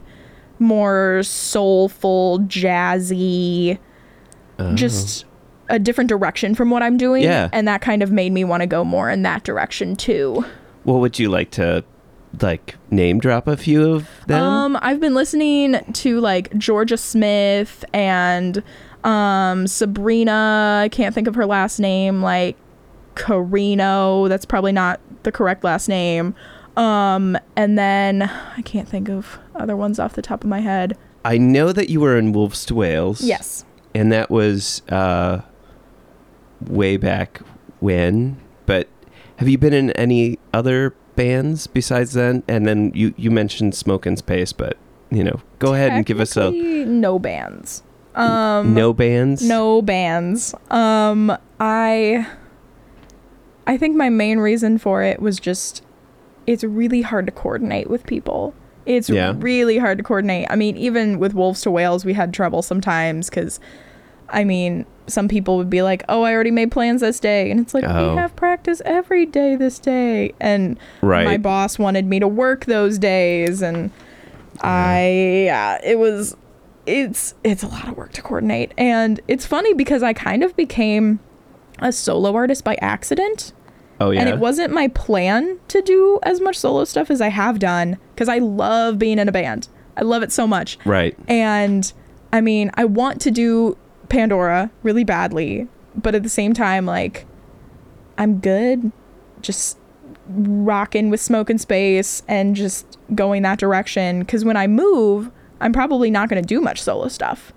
[0.59, 3.79] more soulful, jazzy,
[4.59, 4.75] Oh.
[4.75, 5.25] just
[5.69, 7.23] a different direction from what I'm doing.
[7.23, 7.49] Yeah.
[7.51, 10.45] And that kind of made me want to go more in that direction too.
[10.83, 11.83] What would you like to
[12.39, 14.41] like name drop a few of them?
[14.43, 18.63] Um, I've been listening to like Jorja Smith and
[19.03, 20.81] um Sabrina.
[20.83, 22.21] I can't think of her last name.
[22.21, 22.55] Like
[23.15, 24.27] Carino.
[24.27, 26.35] That's probably not the correct last name.
[26.77, 30.97] Um, and then I can't think of other ones off the top of my head.
[31.25, 33.21] I know that you were in Wolves to Wales.
[33.21, 33.65] Yes.
[33.93, 35.41] and that was uh,
[36.61, 37.41] way back
[37.81, 38.39] when.
[38.65, 38.87] But
[39.37, 42.43] have you been in any other bands besides then?
[42.47, 44.77] And then you you mentioned Smoke and Space, but
[45.09, 47.83] you know, go ahead and give us a no bands.
[48.15, 49.41] Um, no bands.
[49.47, 50.53] no bands.
[50.69, 52.27] Um, I
[53.67, 55.83] I think my main reason for it was just
[56.47, 58.53] it's really hard to coordinate with people.
[58.85, 59.33] It's Yeah.
[59.37, 60.47] really hard to coordinate.
[60.49, 63.59] I mean, even with Wolves to Whales, we had trouble sometimes because,
[64.27, 67.59] I mean, some people would be like, "Oh, I already made plans this day," and
[67.59, 68.11] it's like Oh.
[68.11, 71.25] we have practice every day this day, and Right.
[71.25, 73.91] my boss wanted me to work those days, and
[74.61, 76.35] I yeah, it was
[76.85, 80.55] it's it's a lot of work to coordinate, and it's funny because I kind of
[80.55, 81.19] became
[81.79, 83.53] a solo artist by accident.
[83.99, 84.21] Oh yeah.
[84.21, 87.97] And it wasn't my plan to do as much solo stuff as I have done
[88.15, 89.67] because I love being in a band.
[89.95, 90.77] I love it so much.
[90.85, 91.15] right.
[91.27, 91.91] And
[92.33, 93.77] I mean, I want to do
[94.11, 97.25] Pandora really badly, but at the same time, like,
[98.17, 98.91] I'm good
[99.41, 99.77] just
[100.27, 104.19] rocking with smoke and space and just going that direction.
[104.19, 107.51] Because when I move, I'm probably not going to do much solo stuff.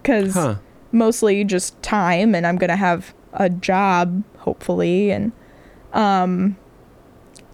[0.00, 0.54] Because Huh.
[0.92, 5.10] mostly just time, and I'm going to have a job, hopefully.
[5.10, 5.32] And
[5.92, 6.56] um,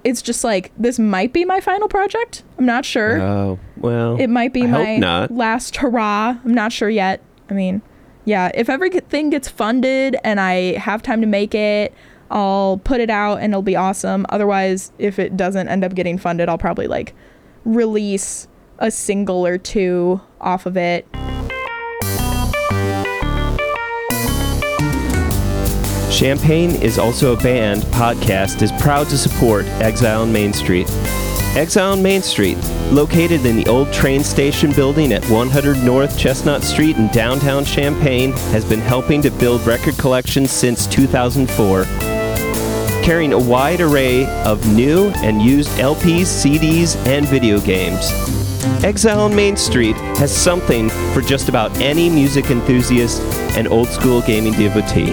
[0.05, 2.45] it's just like, this might be my final project.
[2.59, 3.21] I'm not sure.
[3.21, 4.17] Oh well.
[4.21, 5.31] It might be I my not.
[5.33, 6.39] last hurrah.
[6.45, 7.21] I'm not sure yet.
[7.51, 7.83] I mean,
[8.27, 11.95] yeah, if everything gets funded and I have time to make it,
[12.29, 14.27] I'll put it out and it'll be awesome.
[14.29, 17.15] Otherwise, if it doesn't end up getting funded, I'll probably like
[17.65, 21.07] release a single or two off of it.
[26.11, 30.89] Champaign is also a band podcast is proud to support Exile on Main Street.
[31.55, 32.57] Exile on Main Street,
[32.93, 38.33] located in the old train station building at 100 North Chestnut Street in downtown Champaign,
[38.53, 41.85] has been helping to build record collections since 2004.
[43.05, 48.11] Carrying a wide array of new and used LPs, CDs, and video games.
[48.85, 53.23] Exile on Main Street has something for just about any music enthusiast
[53.57, 55.13] and old school gaming devotee.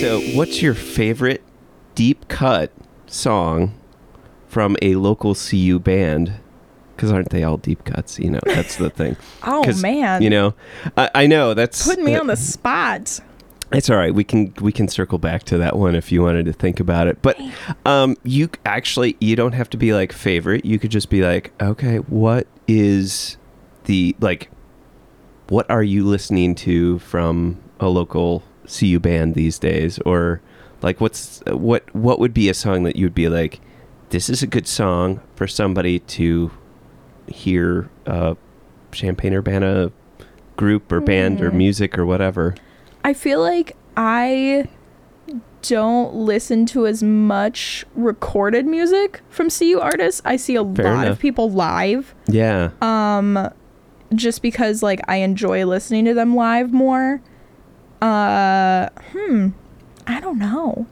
[0.00, 1.42] So, what's your favorite
[1.94, 2.72] deep cut
[3.06, 3.78] song
[4.48, 6.40] from a local CU band?
[6.96, 8.18] Because aren't they all deep cuts?
[8.18, 9.18] You know, that's the thing.
[9.42, 10.54] oh man, You know,
[10.96, 13.20] I, I know that's putting me on the spot.
[13.72, 14.14] It's all right.
[14.14, 17.06] We can we can circle back to that one if you wanted to think about
[17.06, 17.20] it.
[17.20, 17.38] But
[17.84, 20.64] um, you actually you don't have to be like favorite.
[20.64, 23.36] You could just be like, okay, what is
[23.84, 24.50] the like?
[25.50, 28.44] What are you listening to from a local
[28.78, 30.40] CU band these days, or
[30.82, 33.60] like what's what what would be a song that you'd be like,
[34.10, 36.50] this is a good song for somebody to
[37.26, 38.34] hear uh,
[38.92, 39.92] Champaign Urbana
[40.56, 41.58] group or band or Hmm.
[41.58, 42.54] music or whatever.
[43.04, 44.68] I feel like I
[45.62, 50.22] don't listen to as much recorded music from CU artists.
[50.24, 51.12] I see a Fair lot enough.
[51.16, 52.14] of people live.
[52.26, 52.70] Yeah.
[52.80, 53.48] Um
[54.14, 57.20] just because like I enjoy listening to them live more.
[58.02, 59.48] Uh hmm.
[60.06, 60.86] I don't know.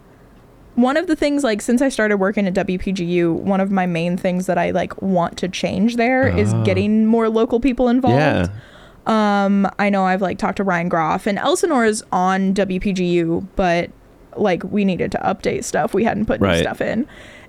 [0.75, 4.17] One of the things like since I started working at WPGU, one of my main
[4.17, 6.63] things that I like want to change there is Ah.
[6.63, 8.17] getting more local people involved.
[8.17, 8.47] Yeah.
[9.45, 13.91] Um, I know I've like talked to Ryan Groff and Elsinore is on WPGU, but
[14.37, 15.95] like we needed to update stuff.
[15.95, 16.57] We hadn't put Right.
[16.57, 17.07] new stuff in.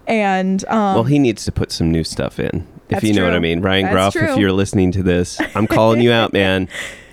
[0.07, 2.65] And um well, he needs to put some new stuff in.
[2.89, 3.41] If That's you know what I true.
[3.41, 3.61] mean.
[3.61, 4.39] Ryan That's Groff, if true.
[4.39, 6.67] you're listening to this, I'm calling you out, man.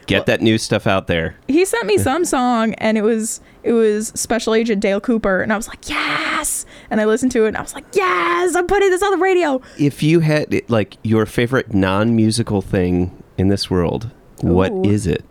[0.07, 1.37] Get that new stuff out there.
[1.49, 5.53] he sent me some song and it was it was Special Agent Dale Cooper and
[5.53, 8.67] I was like, "Yes!" And I listened to it and I was like, "Yes, I'm
[8.67, 13.69] putting this on the radio." If you had like your favorite non-musical thing in this
[13.71, 14.85] world, what Ooh.
[14.85, 15.25] is it?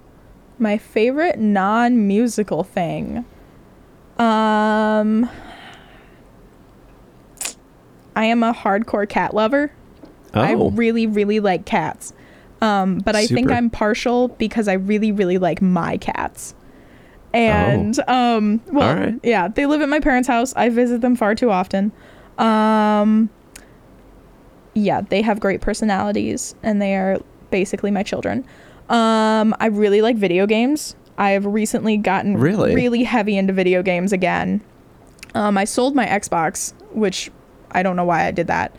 [0.60, 3.26] My favorite non-musical thing.
[4.18, 5.30] Um
[8.16, 9.72] I am a hardcore cat lover.
[10.34, 10.42] Oh.
[10.42, 12.14] I really, really like cats.
[12.62, 16.56] Um, but I think I'm partial because I really, really like my cats.
[17.34, 19.02] And um, well, Oh.
[19.02, 19.20] Right.
[19.24, 20.54] yeah, they live at my parents' house.
[20.56, 21.92] I visit them far too often.
[22.38, 23.30] Um,
[24.74, 27.20] yeah, they have great personalities, and they are
[27.52, 28.46] basically my children.
[28.90, 30.96] Um, I really like video games.
[31.18, 32.76] I have recently gotten Really?
[32.76, 34.62] really heavy into video games again.
[35.34, 37.32] Um, I sold my Xbox, which
[37.72, 38.76] I don't know why I did that.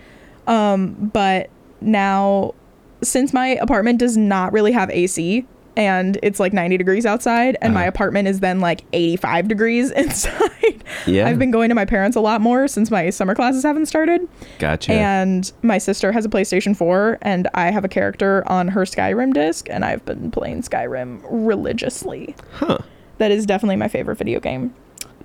[0.46, 1.50] Um, but
[1.80, 2.54] now,
[3.02, 5.46] since my apartment does not really have AC
[5.78, 7.88] and it's like 90 degrees outside, and my Uh-huh.
[7.88, 11.26] apartment is then like 85 degrees inside, yeah.
[11.28, 14.26] I've been going to my parents a lot more since my summer classes haven't started.
[14.58, 14.92] gotcha.
[14.94, 19.34] And my sister has a PlayStation 4, and I have a character on her Skyrim
[19.34, 22.34] disc, and I've been playing Skyrim religiously.
[22.52, 22.78] huh.
[23.18, 24.74] That is definitely my favorite video game.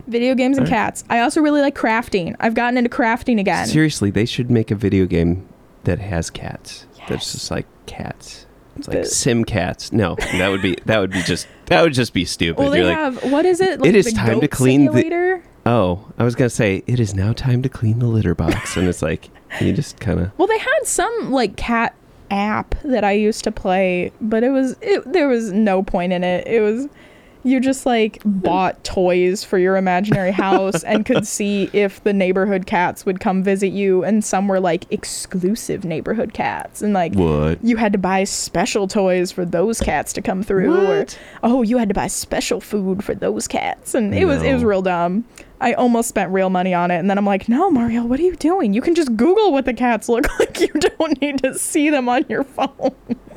[0.07, 0.78] Video games and Alright.
[0.78, 1.03] cats.
[1.09, 2.36] I also really like crafting.
[2.41, 3.67] I've gotten into crafting again.
[3.67, 5.47] Seriously, they should make a video game
[5.86, 6.86] that has cats.
[7.07, 8.45] That's just like cats.
[8.77, 9.91] It's like The- sim cats.
[9.91, 12.61] No, that would be that would be just that would just be stupid.
[12.63, 13.85] well, You're like, have what is it?
[13.85, 15.43] It is the time to clean the- simulator?
[15.65, 18.87] oh, I was gonna say it is now time to clean the litter box, and
[18.87, 19.29] it's like
[19.59, 21.93] you just kind of Well, they had some like cat
[22.31, 26.23] app that I used to play, but it was it, there was no point in
[26.23, 26.47] it.
[26.47, 26.87] It was
[27.43, 32.65] you just like bought toys for your imaginary house and could see if the neighborhood
[32.65, 37.59] cats would come visit you and some were like exclusive neighborhood cats and like would.
[37.63, 41.19] you had to buy special toys for those cats to come through or What?
[41.43, 44.63] oh you had to buy special food for those cats and it was it was
[44.63, 45.25] real dumb
[45.59, 48.23] i almost spent real money on it and then i'm like no mario what are
[48.23, 51.57] you doing you can just google what the cats look like you don't need to
[51.57, 52.95] see them on your phone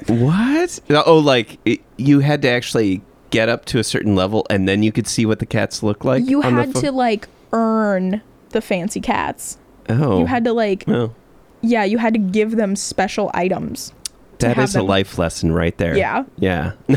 [0.08, 0.80] What?
[0.90, 3.00] Oh, like it, you had to actually
[3.34, 6.04] get up to a certain level, and then you could see what the cats look
[6.04, 6.24] like.
[6.24, 9.58] you had to like earn the fancy cats
[9.88, 11.12] Oh, you had to like Oh,
[11.60, 13.92] yeah you had to give them special items
[14.38, 15.96] to that have a life lesson right there.
[15.96, 16.72] yeah Yeah.
[16.88, 16.96] No.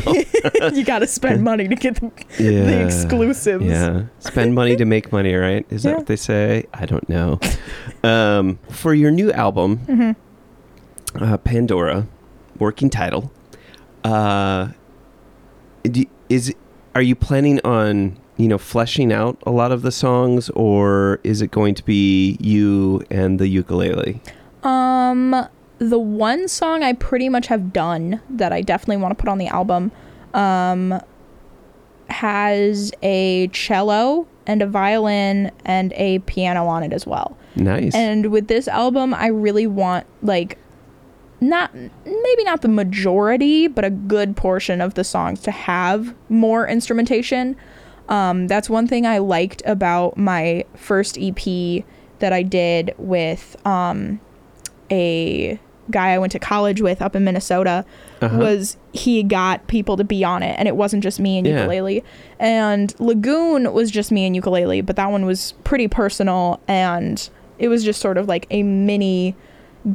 [0.72, 2.64] you gotta spend money to get the, Yeah.
[2.64, 4.04] the exclusives Yeah.
[4.20, 5.64] Spend money to make money, right?
[5.70, 6.64] Is that what they say?
[6.74, 7.38] I don't know.
[8.02, 11.22] um, for your new album, Mm-hmm.
[11.24, 12.06] uh, Pandora,
[12.58, 13.30] working title,
[14.04, 14.68] uh,
[15.84, 16.54] do, is
[16.94, 21.42] are you planning on you know fleshing out a lot of the songs, or is
[21.42, 24.20] it going to be you and the ukulele?
[24.62, 25.46] Um,
[25.78, 29.38] the one song I pretty much have done that I definitely want to put on
[29.38, 29.92] the album,
[30.34, 31.00] um,
[32.08, 37.36] has a cello and a violin and a piano on it as well.
[37.54, 37.94] Nice.
[37.94, 40.58] And with this album, I really want like
[41.40, 46.66] not maybe not the majority, but a good portion of the songs to have more
[46.68, 47.56] instrumentation.
[48.08, 51.84] Um, that's one thing I liked about my first EP
[52.20, 54.18] that I did with um,
[54.90, 55.60] a
[55.90, 57.84] guy I went to college with up in Minnesota
[58.20, 58.36] Uh-huh.
[58.36, 61.58] was he got people to be on it and it wasn't just me and Yeah.
[61.60, 62.02] ukulele.
[62.38, 67.28] And Lagoon was just me and ukulele, but that one was pretty personal and
[67.58, 69.34] it was just sort of like a mini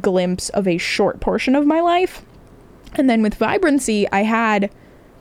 [0.00, 2.22] glimpse of a short portion of my life.
[2.94, 4.70] And then with Vibrancy, I had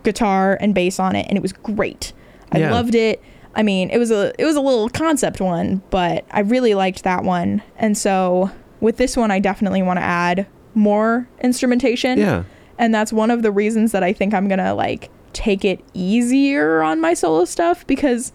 [0.03, 2.13] guitar and bass on it and it was great.
[2.51, 2.71] I Yeah.
[2.71, 3.21] loved it.
[3.55, 7.03] I mean, it was a it was a little concept one, but I really liked
[7.03, 7.61] that one.
[7.77, 10.45] And so with this one I definitely want to add
[10.75, 12.17] more instrumentation.
[12.19, 12.43] yeah.
[12.79, 15.79] And that's one of the reasons that I think I'm going to like take it
[15.93, 18.31] easier on my solo stuff because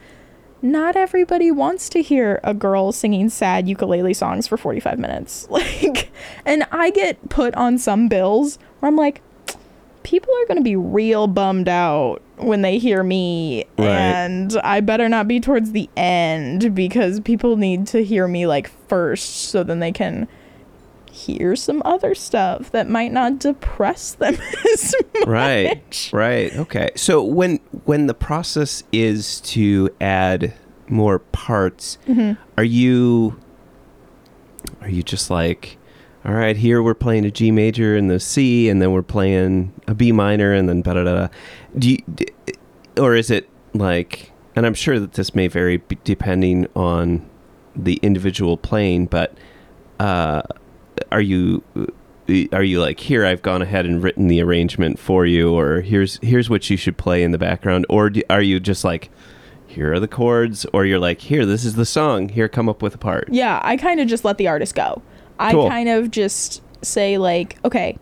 [0.61, 5.47] not everybody wants to hear a girl singing sad ukulele songs for 45 minutes.
[5.59, 6.11] Like
[6.45, 9.21] and I get put on some bills where I'm like
[10.03, 13.89] people are going to be real bummed out when they hear me Right.
[13.89, 18.69] and I better not be towards the end because people need to hear me like
[18.89, 20.27] first so then they can
[21.19, 24.35] hear some other stuff that might not depress them
[24.75, 25.27] as much.
[25.27, 30.55] right right okay so when when the process is to add
[30.89, 32.41] more parts Mm-hmm.
[32.57, 33.39] are you
[34.81, 35.77] are you just like
[36.25, 39.73] all right here we're playing a g major and the c and then we're playing
[39.87, 41.29] a b minor and then da da da
[41.79, 41.99] do you
[42.97, 47.29] or is it like and i'm sure that this may vary depending on
[47.77, 49.35] the individual playing but
[50.01, 50.43] uh
[51.13, 51.63] are you
[52.53, 56.19] are you like here i've gone ahead and written the arrangement for you or here's
[56.23, 59.11] here's what you should play in the background or do, are you just like
[59.67, 62.83] here are the chords or you're like here this is the song here come up
[62.83, 65.01] with a part Yeah, I kind of just let the artist go.
[65.39, 65.69] I Cool.
[65.69, 67.97] kind of just say like, okay,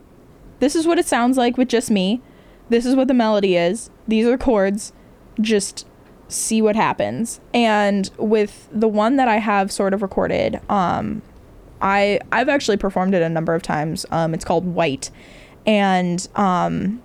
[0.59, 2.21] this is what it sounds like with just me.
[2.69, 3.89] This is what the melody is.
[4.07, 4.91] These are chords.
[5.39, 5.85] Just
[6.29, 7.39] see what happens.
[7.53, 11.21] And with the one that I have sort of recorded, um
[11.81, 14.05] I I've actually performed it a number of times.
[14.11, 15.09] Um, it's called White,
[15.65, 17.01] and um,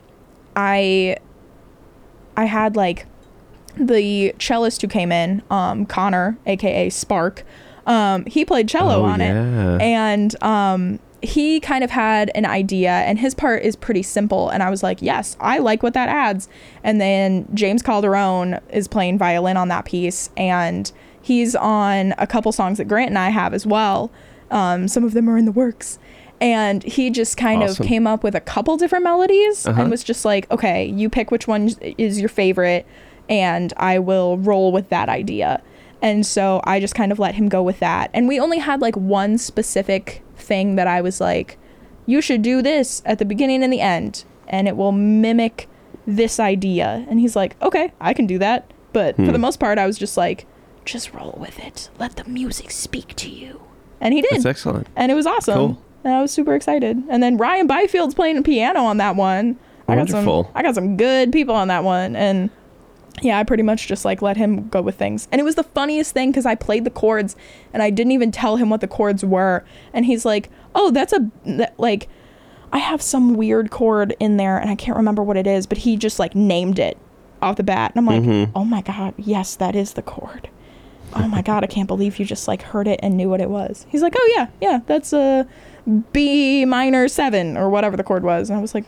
[0.56, 1.16] I
[2.36, 3.06] I had like
[3.76, 7.44] the cellist who came in, um, Connor, aka Spark.
[7.86, 9.74] Um, he played cello Oh, on yeah.
[9.76, 14.50] it, and um, he kind of had an idea, and his part is pretty simple.
[14.50, 16.48] And I was like, yes, I like what that adds.
[16.84, 22.52] And then James Calderon is playing violin on that piece, and he's on a couple
[22.52, 24.10] songs that Grant and I have as well.
[24.52, 25.98] Um, some of them are in the works.
[26.40, 27.84] And he just kind Awesome.
[27.84, 29.80] of came up with a couple different melodies Uh-huh.
[29.82, 32.84] and was just like, okay, you pick which one is your favorite,
[33.28, 35.62] and I will roll with that idea.
[36.02, 38.10] And so I just kind of let him go with that.
[38.12, 41.58] And we only had like one specific thing that I was like,
[42.06, 45.68] you should do this at the beginning and the end, and it will mimic
[46.08, 47.06] this idea.
[47.08, 48.68] And he's like, okay, I can do that.
[48.92, 49.30] But for Hmm.
[49.32, 50.44] the most part, I was just like,
[50.84, 51.88] just roll with it.
[52.00, 53.60] Let the music speak to you.
[54.02, 54.88] And he did That's excellent.
[54.96, 55.54] and it was awesome.
[55.54, 55.82] Cool.
[56.04, 57.02] And I was super excited.
[57.08, 59.56] And then Ryan Byfield's playing piano on that one.
[59.88, 60.44] I got Wonderful.
[60.44, 62.50] some I got some good people on that one and
[63.20, 65.28] yeah, I pretty much just like let him go with things.
[65.30, 67.36] And it was the funniest thing cuz I played the chords
[67.72, 71.12] and I didn't even tell him what the chords were and he's like, "Oh, that's
[71.12, 72.08] a that, like
[72.72, 75.78] I have some weird chord in there and I can't remember what it is, but
[75.78, 76.96] he just like named it
[77.40, 78.50] off the bat." And I'm like, Mhm.
[78.56, 80.48] "Oh my god, yes, that is the chord."
[81.14, 83.50] Oh my god, I can't believe you just like heard it and knew what it
[83.50, 83.86] was.
[83.88, 85.46] He's like, oh yeah, yeah, that's a
[86.12, 88.50] B minor seven or whatever the chord was.
[88.50, 88.84] And I was like,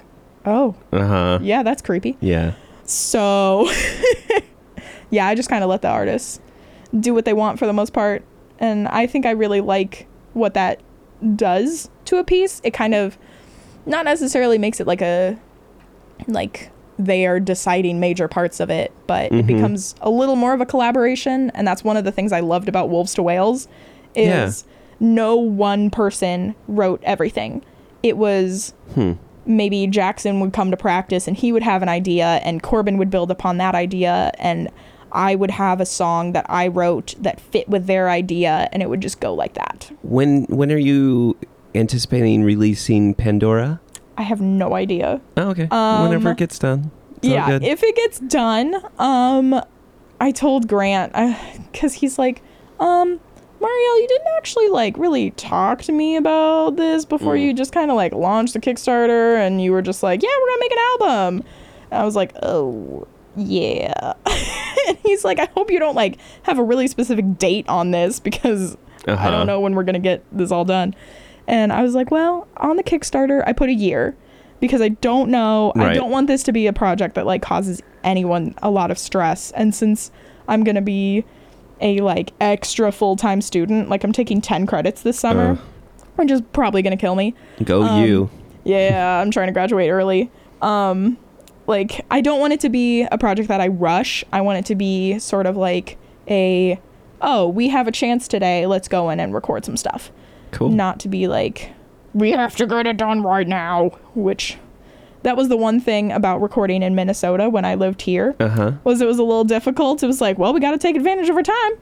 [0.46, 1.38] oh Uh huh.
[1.42, 2.16] yeah, that's creepy.
[2.20, 2.52] Yeah.
[2.84, 3.68] So
[5.10, 6.40] yeah, I just kind of let the artists
[6.98, 8.24] do what they want for the most part,
[8.58, 10.80] and I think I really like what that
[11.36, 12.60] does to a piece.
[12.64, 13.16] It kind of
[13.86, 15.38] not necessarily makes it like a
[16.28, 19.46] like they are deciding major parts of it, but it Mhm.
[19.46, 22.68] becomes a little more of a collaboration, and that's one of the things I loved
[22.68, 23.66] about Wolves to Whales
[24.14, 24.64] is
[25.00, 27.62] no one person wrote everything.
[28.02, 29.12] It was Hmm.
[29.46, 33.10] maybe Jackson would come to practice and he would have an idea and Corbin would
[33.10, 34.68] build upon that idea and
[35.12, 38.88] I would have a song that I wrote that fit with their idea and it
[38.88, 39.90] would just go like that.
[40.02, 41.36] When when are you
[41.74, 43.80] anticipating releasing Pandora?
[44.16, 45.20] I have no idea.
[45.36, 45.68] Oh, okay.
[45.70, 46.90] Um, Whenever it gets done.
[47.16, 49.60] It's yeah, if it gets done, um
[50.20, 51.12] I told Grant
[51.72, 52.42] cuz he's like,
[52.80, 53.18] um
[53.60, 57.42] Marielle, you didn't actually like really talk to me about this before Mm.
[57.42, 60.46] you just kind of like launched the Kickstarter and you were just like, yeah, we're
[60.48, 61.44] going to make an album.
[61.90, 63.06] And I was like, "Oh,
[63.36, 64.12] yeah."
[64.88, 68.20] and he's like, "I hope you don't like have a really specific date on this
[68.20, 68.76] because
[69.08, 69.30] I Uh-huh.
[69.30, 70.94] don't know when we're going to get this all done."
[71.46, 74.16] And I was like, "Well, on the Kickstarter, I put a year
[74.60, 75.72] because I don't know.
[75.76, 78.98] I don't want this to be a project that like causes anyone a lot of
[78.98, 79.50] stress.
[79.52, 80.10] And since
[80.48, 81.24] I'm going to be
[81.80, 85.56] a like extra full-time student, like I'm taking 10 credits this summer, Uh.
[86.16, 87.34] which is probably going to kill me.
[87.62, 88.30] Go um, you.
[88.64, 90.30] Yeah, I'm trying to graduate early.
[90.62, 91.18] Um
[91.66, 94.24] like I don't want it to be a project that I rush.
[94.32, 96.80] I want it to be sort of like a
[97.20, 100.10] oh, we have a chance today, let's go in and record some stuff.
[100.54, 100.70] Cool.
[100.70, 101.70] Not to be like
[102.14, 104.56] we have to get it done right now, which
[105.24, 108.72] that was the one thing about recording in Minnesota when I lived here Uh huh.
[108.84, 110.02] was it was a little difficult.
[110.02, 111.72] It was like, well, we got to take advantage of our time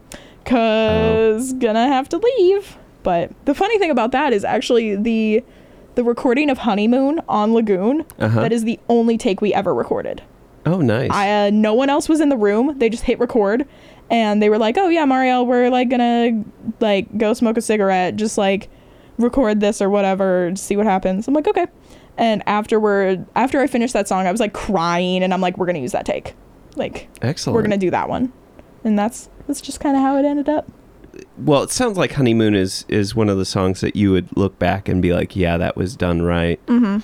[0.45, 2.77] cuz gonna have to leave.
[3.03, 5.43] But the funny thing about that is actually the
[5.95, 8.05] the recording of Honeymoon on Lagoon.
[8.19, 8.41] Uh-huh.
[8.41, 10.23] That is the only take we ever recorded.
[10.65, 11.11] Oh, nice.
[11.11, 12.75] I uh, no one else was in the room.
[12.79, 13.67] They just hit record
[14.09, 16.43] and they were like, "Oh yeah, Marielle, we're like to
[16.79, 18.69] like go smoke a cigarette, just like
[19.17, 21.67] record this or whatever, see what happens." I'm like, "Okay."
[22.17, 25.65] And afterward, after I finished that song, I was like crying and I'm like, "We're
[25.75, 26.35] to use that take."
[26.75, 27.55] Like Excellent.
[27.55, 28.33] we're gonna do that one
[28.83, 30.71] and that's that's just kind of how it ended up
[31.37, 34.57] well, it sounds like Honeymoon is is one of the songs that you would look
[34.57, 36.63] back and be like, yeah, that was done right.
[36.65, 36.99] mm-hmm.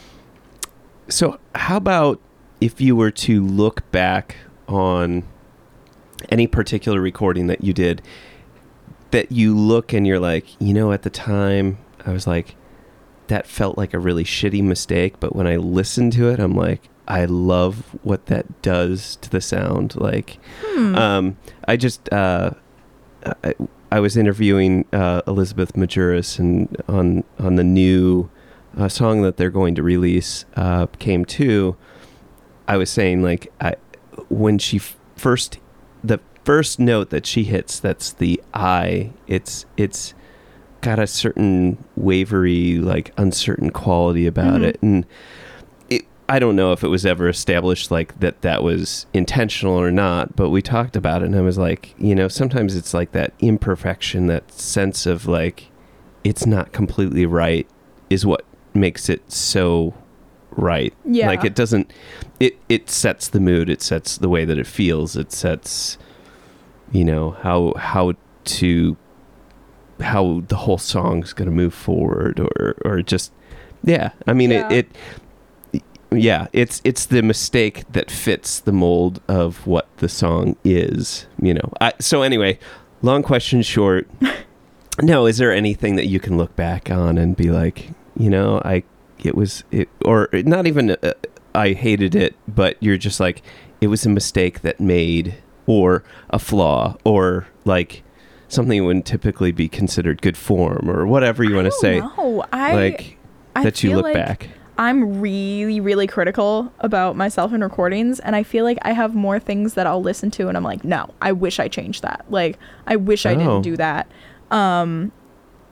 [1.10, 2.20] So, how about
[2.60, 4.38] if you were to look back
[4.68, 5.24] on
[6.30, 8.02] any particular recording that you did
[9.12, 12.56] that you look and you're like, you know, at the time, I was like,
[13.28, 15.20] that felt like a really shitty mistake.
[15.20, 19.42] But when I listen to it, I'm like, I love what that does to the
[19.42, 19.96] sound.
[19.96, 20.96] Like, Hmm.
[20.96, 22.52] um, I just, uh,
[23.44, 23.56] I,
[23.92, 28.30] I was interviewing uh, Elizabeth Majuris and on on the new
[28.78, 31.76] uh, song that they're going to release, uh, came to.
[32.68, 33.74] I was saying like I,
[34.30, 35.58] when she f- first
[36.04, 40.14] the first note that she hits that's the I it's it's
[40.82, 44.64] got a certain wavery like uncertain quality about Mhm.
[44.64, 45.06] it and
[45.90, 49.92] it I don't know if it was ever established like that that was intentional or
[49.92, 53.12] not but we talked about it and I was like you know sometimes it's like
[53.12, 55.70] that imperfection that sense of like
[56.24, 57.68] it's not completely right
[58.10, 59.94] is what makes it so
[60.60, 60.94] right.
[61.06, 61.28] Yeah.
[61.28, 61.92] Like it doesn't
[62.40, 65.98] it it sets the mood, it sets the way that it feels, it sets
[66.92, 68.14] you know how how
[68.46, 68.98] to
[70.00, 73.32] how the whole song's going to move forward or or just
[73.84, 74.12] yeah.
[74.28, 74.70] I mean Yeah.
[74.72, 74.88] it
[75.74, 81.28] it yeah, it's it's the mistake that fits the mold of what the song is,
[81.40, 81.72] you know.
[81.80, 82.58] I, so anyway,
[83.04, 84.10] long question short.
[85.04, 88.60] no, is there anything that you can look back on and be like, you know,
[88.66, 88.84] I
[89.26, 91.14] it was it or not even uh,
[91.56, 93.42] I hated it, but you're just like
[93.82, 98.04] it was a mistake that made or a flaw or like
[98.48, 102.00] something that wouldn't typically be considered good form or whatever you want to say.
[102.00, 103.18] No, I like
[103.56, 104.50] I that you look like back.
[104.78, 109.38] I'm really, really critical about myself in recordings, and I feel like I have more
[109.38, 112.24] things that I'll listen to, and I'm like, no, I wish I changed that.
[112.30, 112.58] Like,
[112.88, 113.38] I wish I Oh.
[113.38, 114.10] didn't do that.
[114.52, 115.12] Um,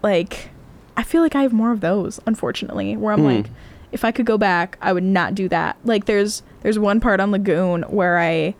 [0.04, 0.50] like,
[0.98, 3.26] I feel like I have more of those, unfortunately, where I'm Hmm.
[3.28, 3.46] like,
[3.94, 5.78] if I could go back, I would not do that.
[5.86, 8.56] Like, there's there's one part on Lagoon where I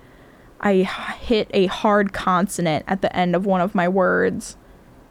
[0.62, 0.74] I
[1.20, 4.56] hit a hard consonant at the end of one of my words,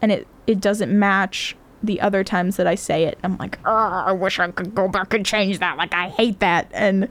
[0.01, 3.19] and it it doesn't match the other times that I say it.
[3.23, 3.71] I'm like, oh,
[4.07, 5.77] I wish I could go back and change that.
[5.77, 6.67] Like, I hate that.
[6.73, 7.07] And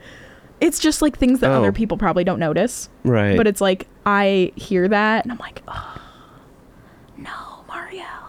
[0.60, 1.54] it's just like things that Oh.
[1.58, 2.88] other people probably don't notice.
[3.04, 3.36] Right.
[3.36, 5.96] But it's like, I hear that and I'm like, oh.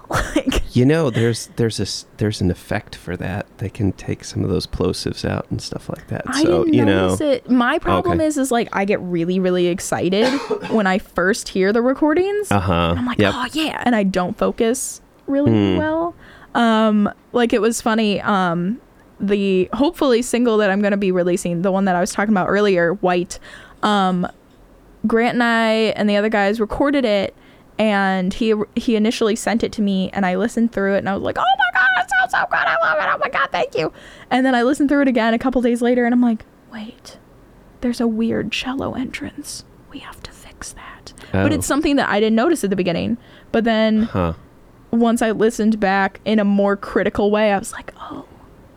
[0.35, 3.45] like, You know, there's there's a there's an effect for that.
[3.57, 6.23] They can take some of those plosives out and stuff like that.
[6.27, 7.49] I so didn't you know, it.
[7.49, 8.25] My problem Okay.
[8.27, 10.27] is, is like, I get really, really excited
[10.71, 12.51] when I first hear the recordings.
[12.51, 12.95] uh huh.
[12.97, 13.33] I'm like, yep.
[13.35, 15.77] oh yeah, and I don't focus really Hmm.
[15.77, 16.15] well.
[16.55, 18.21] Um, like it was funny.
[18.21, 18.79] Um,
[19.19, 22.47] the hopefully single that I'm gonna be releasing, the one that I was talking about
[22.47, 23.39] earlier, White.
[23.83, 24.27] Um,
[25.05, 27.35] Grant and I and the other guys recorded it,
[27.79, 31.13] and he he initially sent it to me, and I listened through it, and I
[31.13, 33.49] was like, oh my god, it sounds so good, I love it, oh my god,
[33.51, 33.91] thank you.
[34.31, 37.17] And then I listened through it again a couple days later, and I'm like, wait,
[37.81, 39.63] there's a weird cello entrance.
[39.91, 41.13] We have to fix that.
[41.31, 41.55] But Oh.
[41.55, 43.17] it's something that I didn't notice at the beginning.
[43.51, 44.33] But then Huh.
[44.91, 48.25] once I listened back in a more critical way, I was like, oh,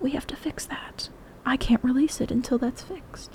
[0.00, 1.08] we have to fix that.
[1.44, 3.32] I can't release it until that's fixed.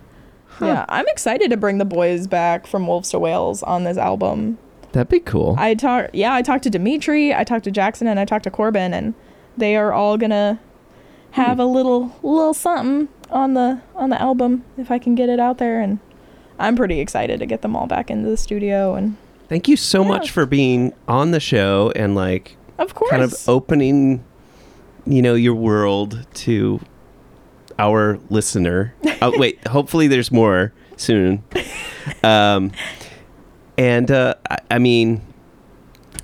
[0.62, 4.58] Yeah, I'm excited to bring the boys back from Wolves to Whales on this album.
[4.96, 5.56] That'd be cool.
[5.60, 8.50] I talked, yeah, I talked to Dimitri, I talked to Jackson, and I talked to
[8.52, 9.14] Corbin, and
[9.58, 10.60] they are all gonna
[11.32, 15.40] have a little little something on the on the album if I can get it
[15.40, 16.00] out there, and
[16.58, 19.18] I'm pretty excited to get them all back into the studio, and
[19.50, 20.08] Thank you so Yeah.
[20.08, 24.24] much for being on the show and like of course, kind of opening,
[25.06, 26.80] you know, your world to
[27.78, 28.94] our listener.
[29.22, 31.44] oh, wait, hopefully there's more soon.
[32.24, 32.72] Um,
[33.78, 35.22] and uh, I, I mean,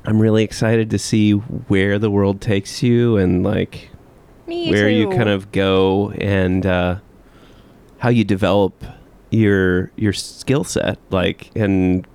[0.06, 3.90] I'm really excited to see where the world takes you and like
[4.48, 6.96] Me where you kind of go and uh,
[8.00, 8.84] how you develop
[9.30, 12.06] your your skill set, like and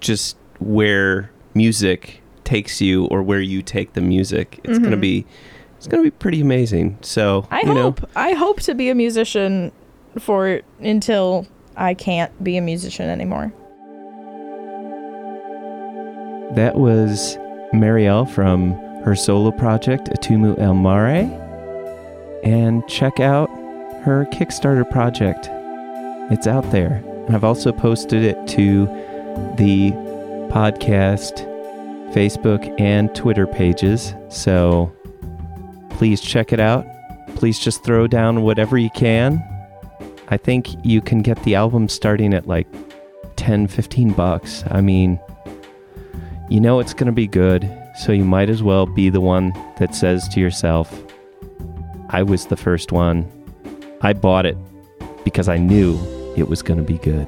[0.00, 4.60] just where music takes you or where you take the music.
[4.64, 5.00] It's gonna Mhm.
[5.00, 5.26] be
[5.78, 6.98] it's gonna be pretty amazing.
[7.02, 9.72] So I you know, hope I hope to be a musician
[10.18, 11.46] for until
[11.76, 13.52] I can't be a musician anymore.
[16.52, 17.36] That was
[17.74, 18.72] Marielle from
[19.02, 21.30] her solo project Atumu El Mare,
[22.44, 23.48] and check out
[24.02, 25.48] her Kickstarter project.
[26.30, 27.02] It's out there.
[27.26, 28.86] And I've also posted it to
[29.56, 29.90] the
[30.50, 31.44] podcast,
[32.12, 34.14] Facebook, and Twitter pages.
[34.28, 34.92] So
[35.90, 36.86] please check it out.
[37.34, 39.42] Please just throw down whatever you can.
[40.28, 42.66] I think you can get the album starting at like
[43.36, 44.64] 10, 15 bucks.
[44.70, 45.20] I mean,
[46.48, 49.52] you know it's going to be good, so you might as well be the one
[49.78, 51.02] that says to yourself,
[52.10, 53.30] I was the first one.
[54.02, 54.56] I bought it
[55.24, 55.98] because I knew
[56.36, 57.26] it was going to be good.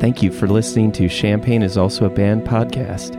[0.00, 3.16] Thank you for listening to Champaign is Also a Band podcast.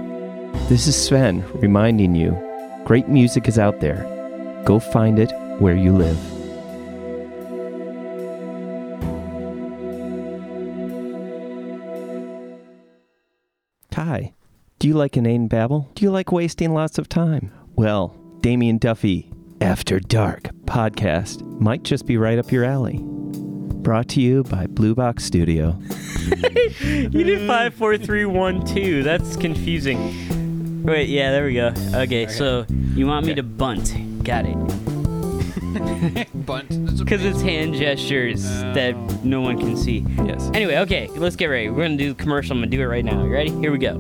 [0.68, 2.38] This is Sven reminding you
[2.86, 4.04] great music is out there.
[4.66, 6.41] Go find it where you live.
[14.82, 15.92] Do you like inane babble?
[15.94, 17.52] Do you like wasting lots of time?
[17.76, 19.30] Well, Damien Duffy,
[19.62, 23.00] After Dark podcast might just be right up your alley.
[23.04, 25.80] Brought to you by Blue Box Studio.
[26.82, 29.04] You did five, four, three, one, two.
[29.04, 30.84] That's confusing.
[30.84, 31.74] Wait, yeah, there we go.
[31.94, 32.66] Okay, so
[32.96, 33.94] you want me to bunt?
[34.24, 34.58] Got it.
[36.46, 36.98] Bunt.
[36.98, 38.74] Because it's hand gestures Oh.
[38.74, 40.06] that no one can see.
[40.26, 40.50] Yes.
[40.54, 41.70] Anyway, okay, let's get ready.
[41.70, 42.54] We're gonna do the commercial.
[42.54, 43.24] I'm gonna do it right now.
[43.24, 43.52] You ready?
[43.52, 43.96] Here we go.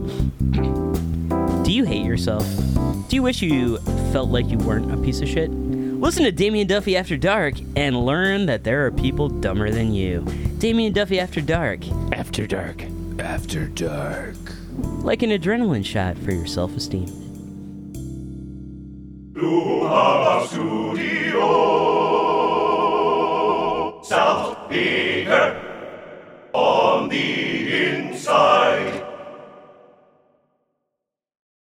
[1.71, 2.45] Do you hate yourself?
[3.07, 3.77] Do you wish you
[4.11, 5.49] felt like you weren't a piece of shit?
[5.51, 10.25] Listen to Damien Duffy After Dark and learn that there are people dumber than you.
[10.57, 11.87] Damien Duffy After Dark.
[12.11, 12.83] After dark.
[13.19, 14.35] After dark.
[15.01, 17.07] Like an adrenaline shot for your self esteem.
[20.49, 21.47] Studio
[24.03, 25.55] South Beaker
[26.51, 29.10] on the inside.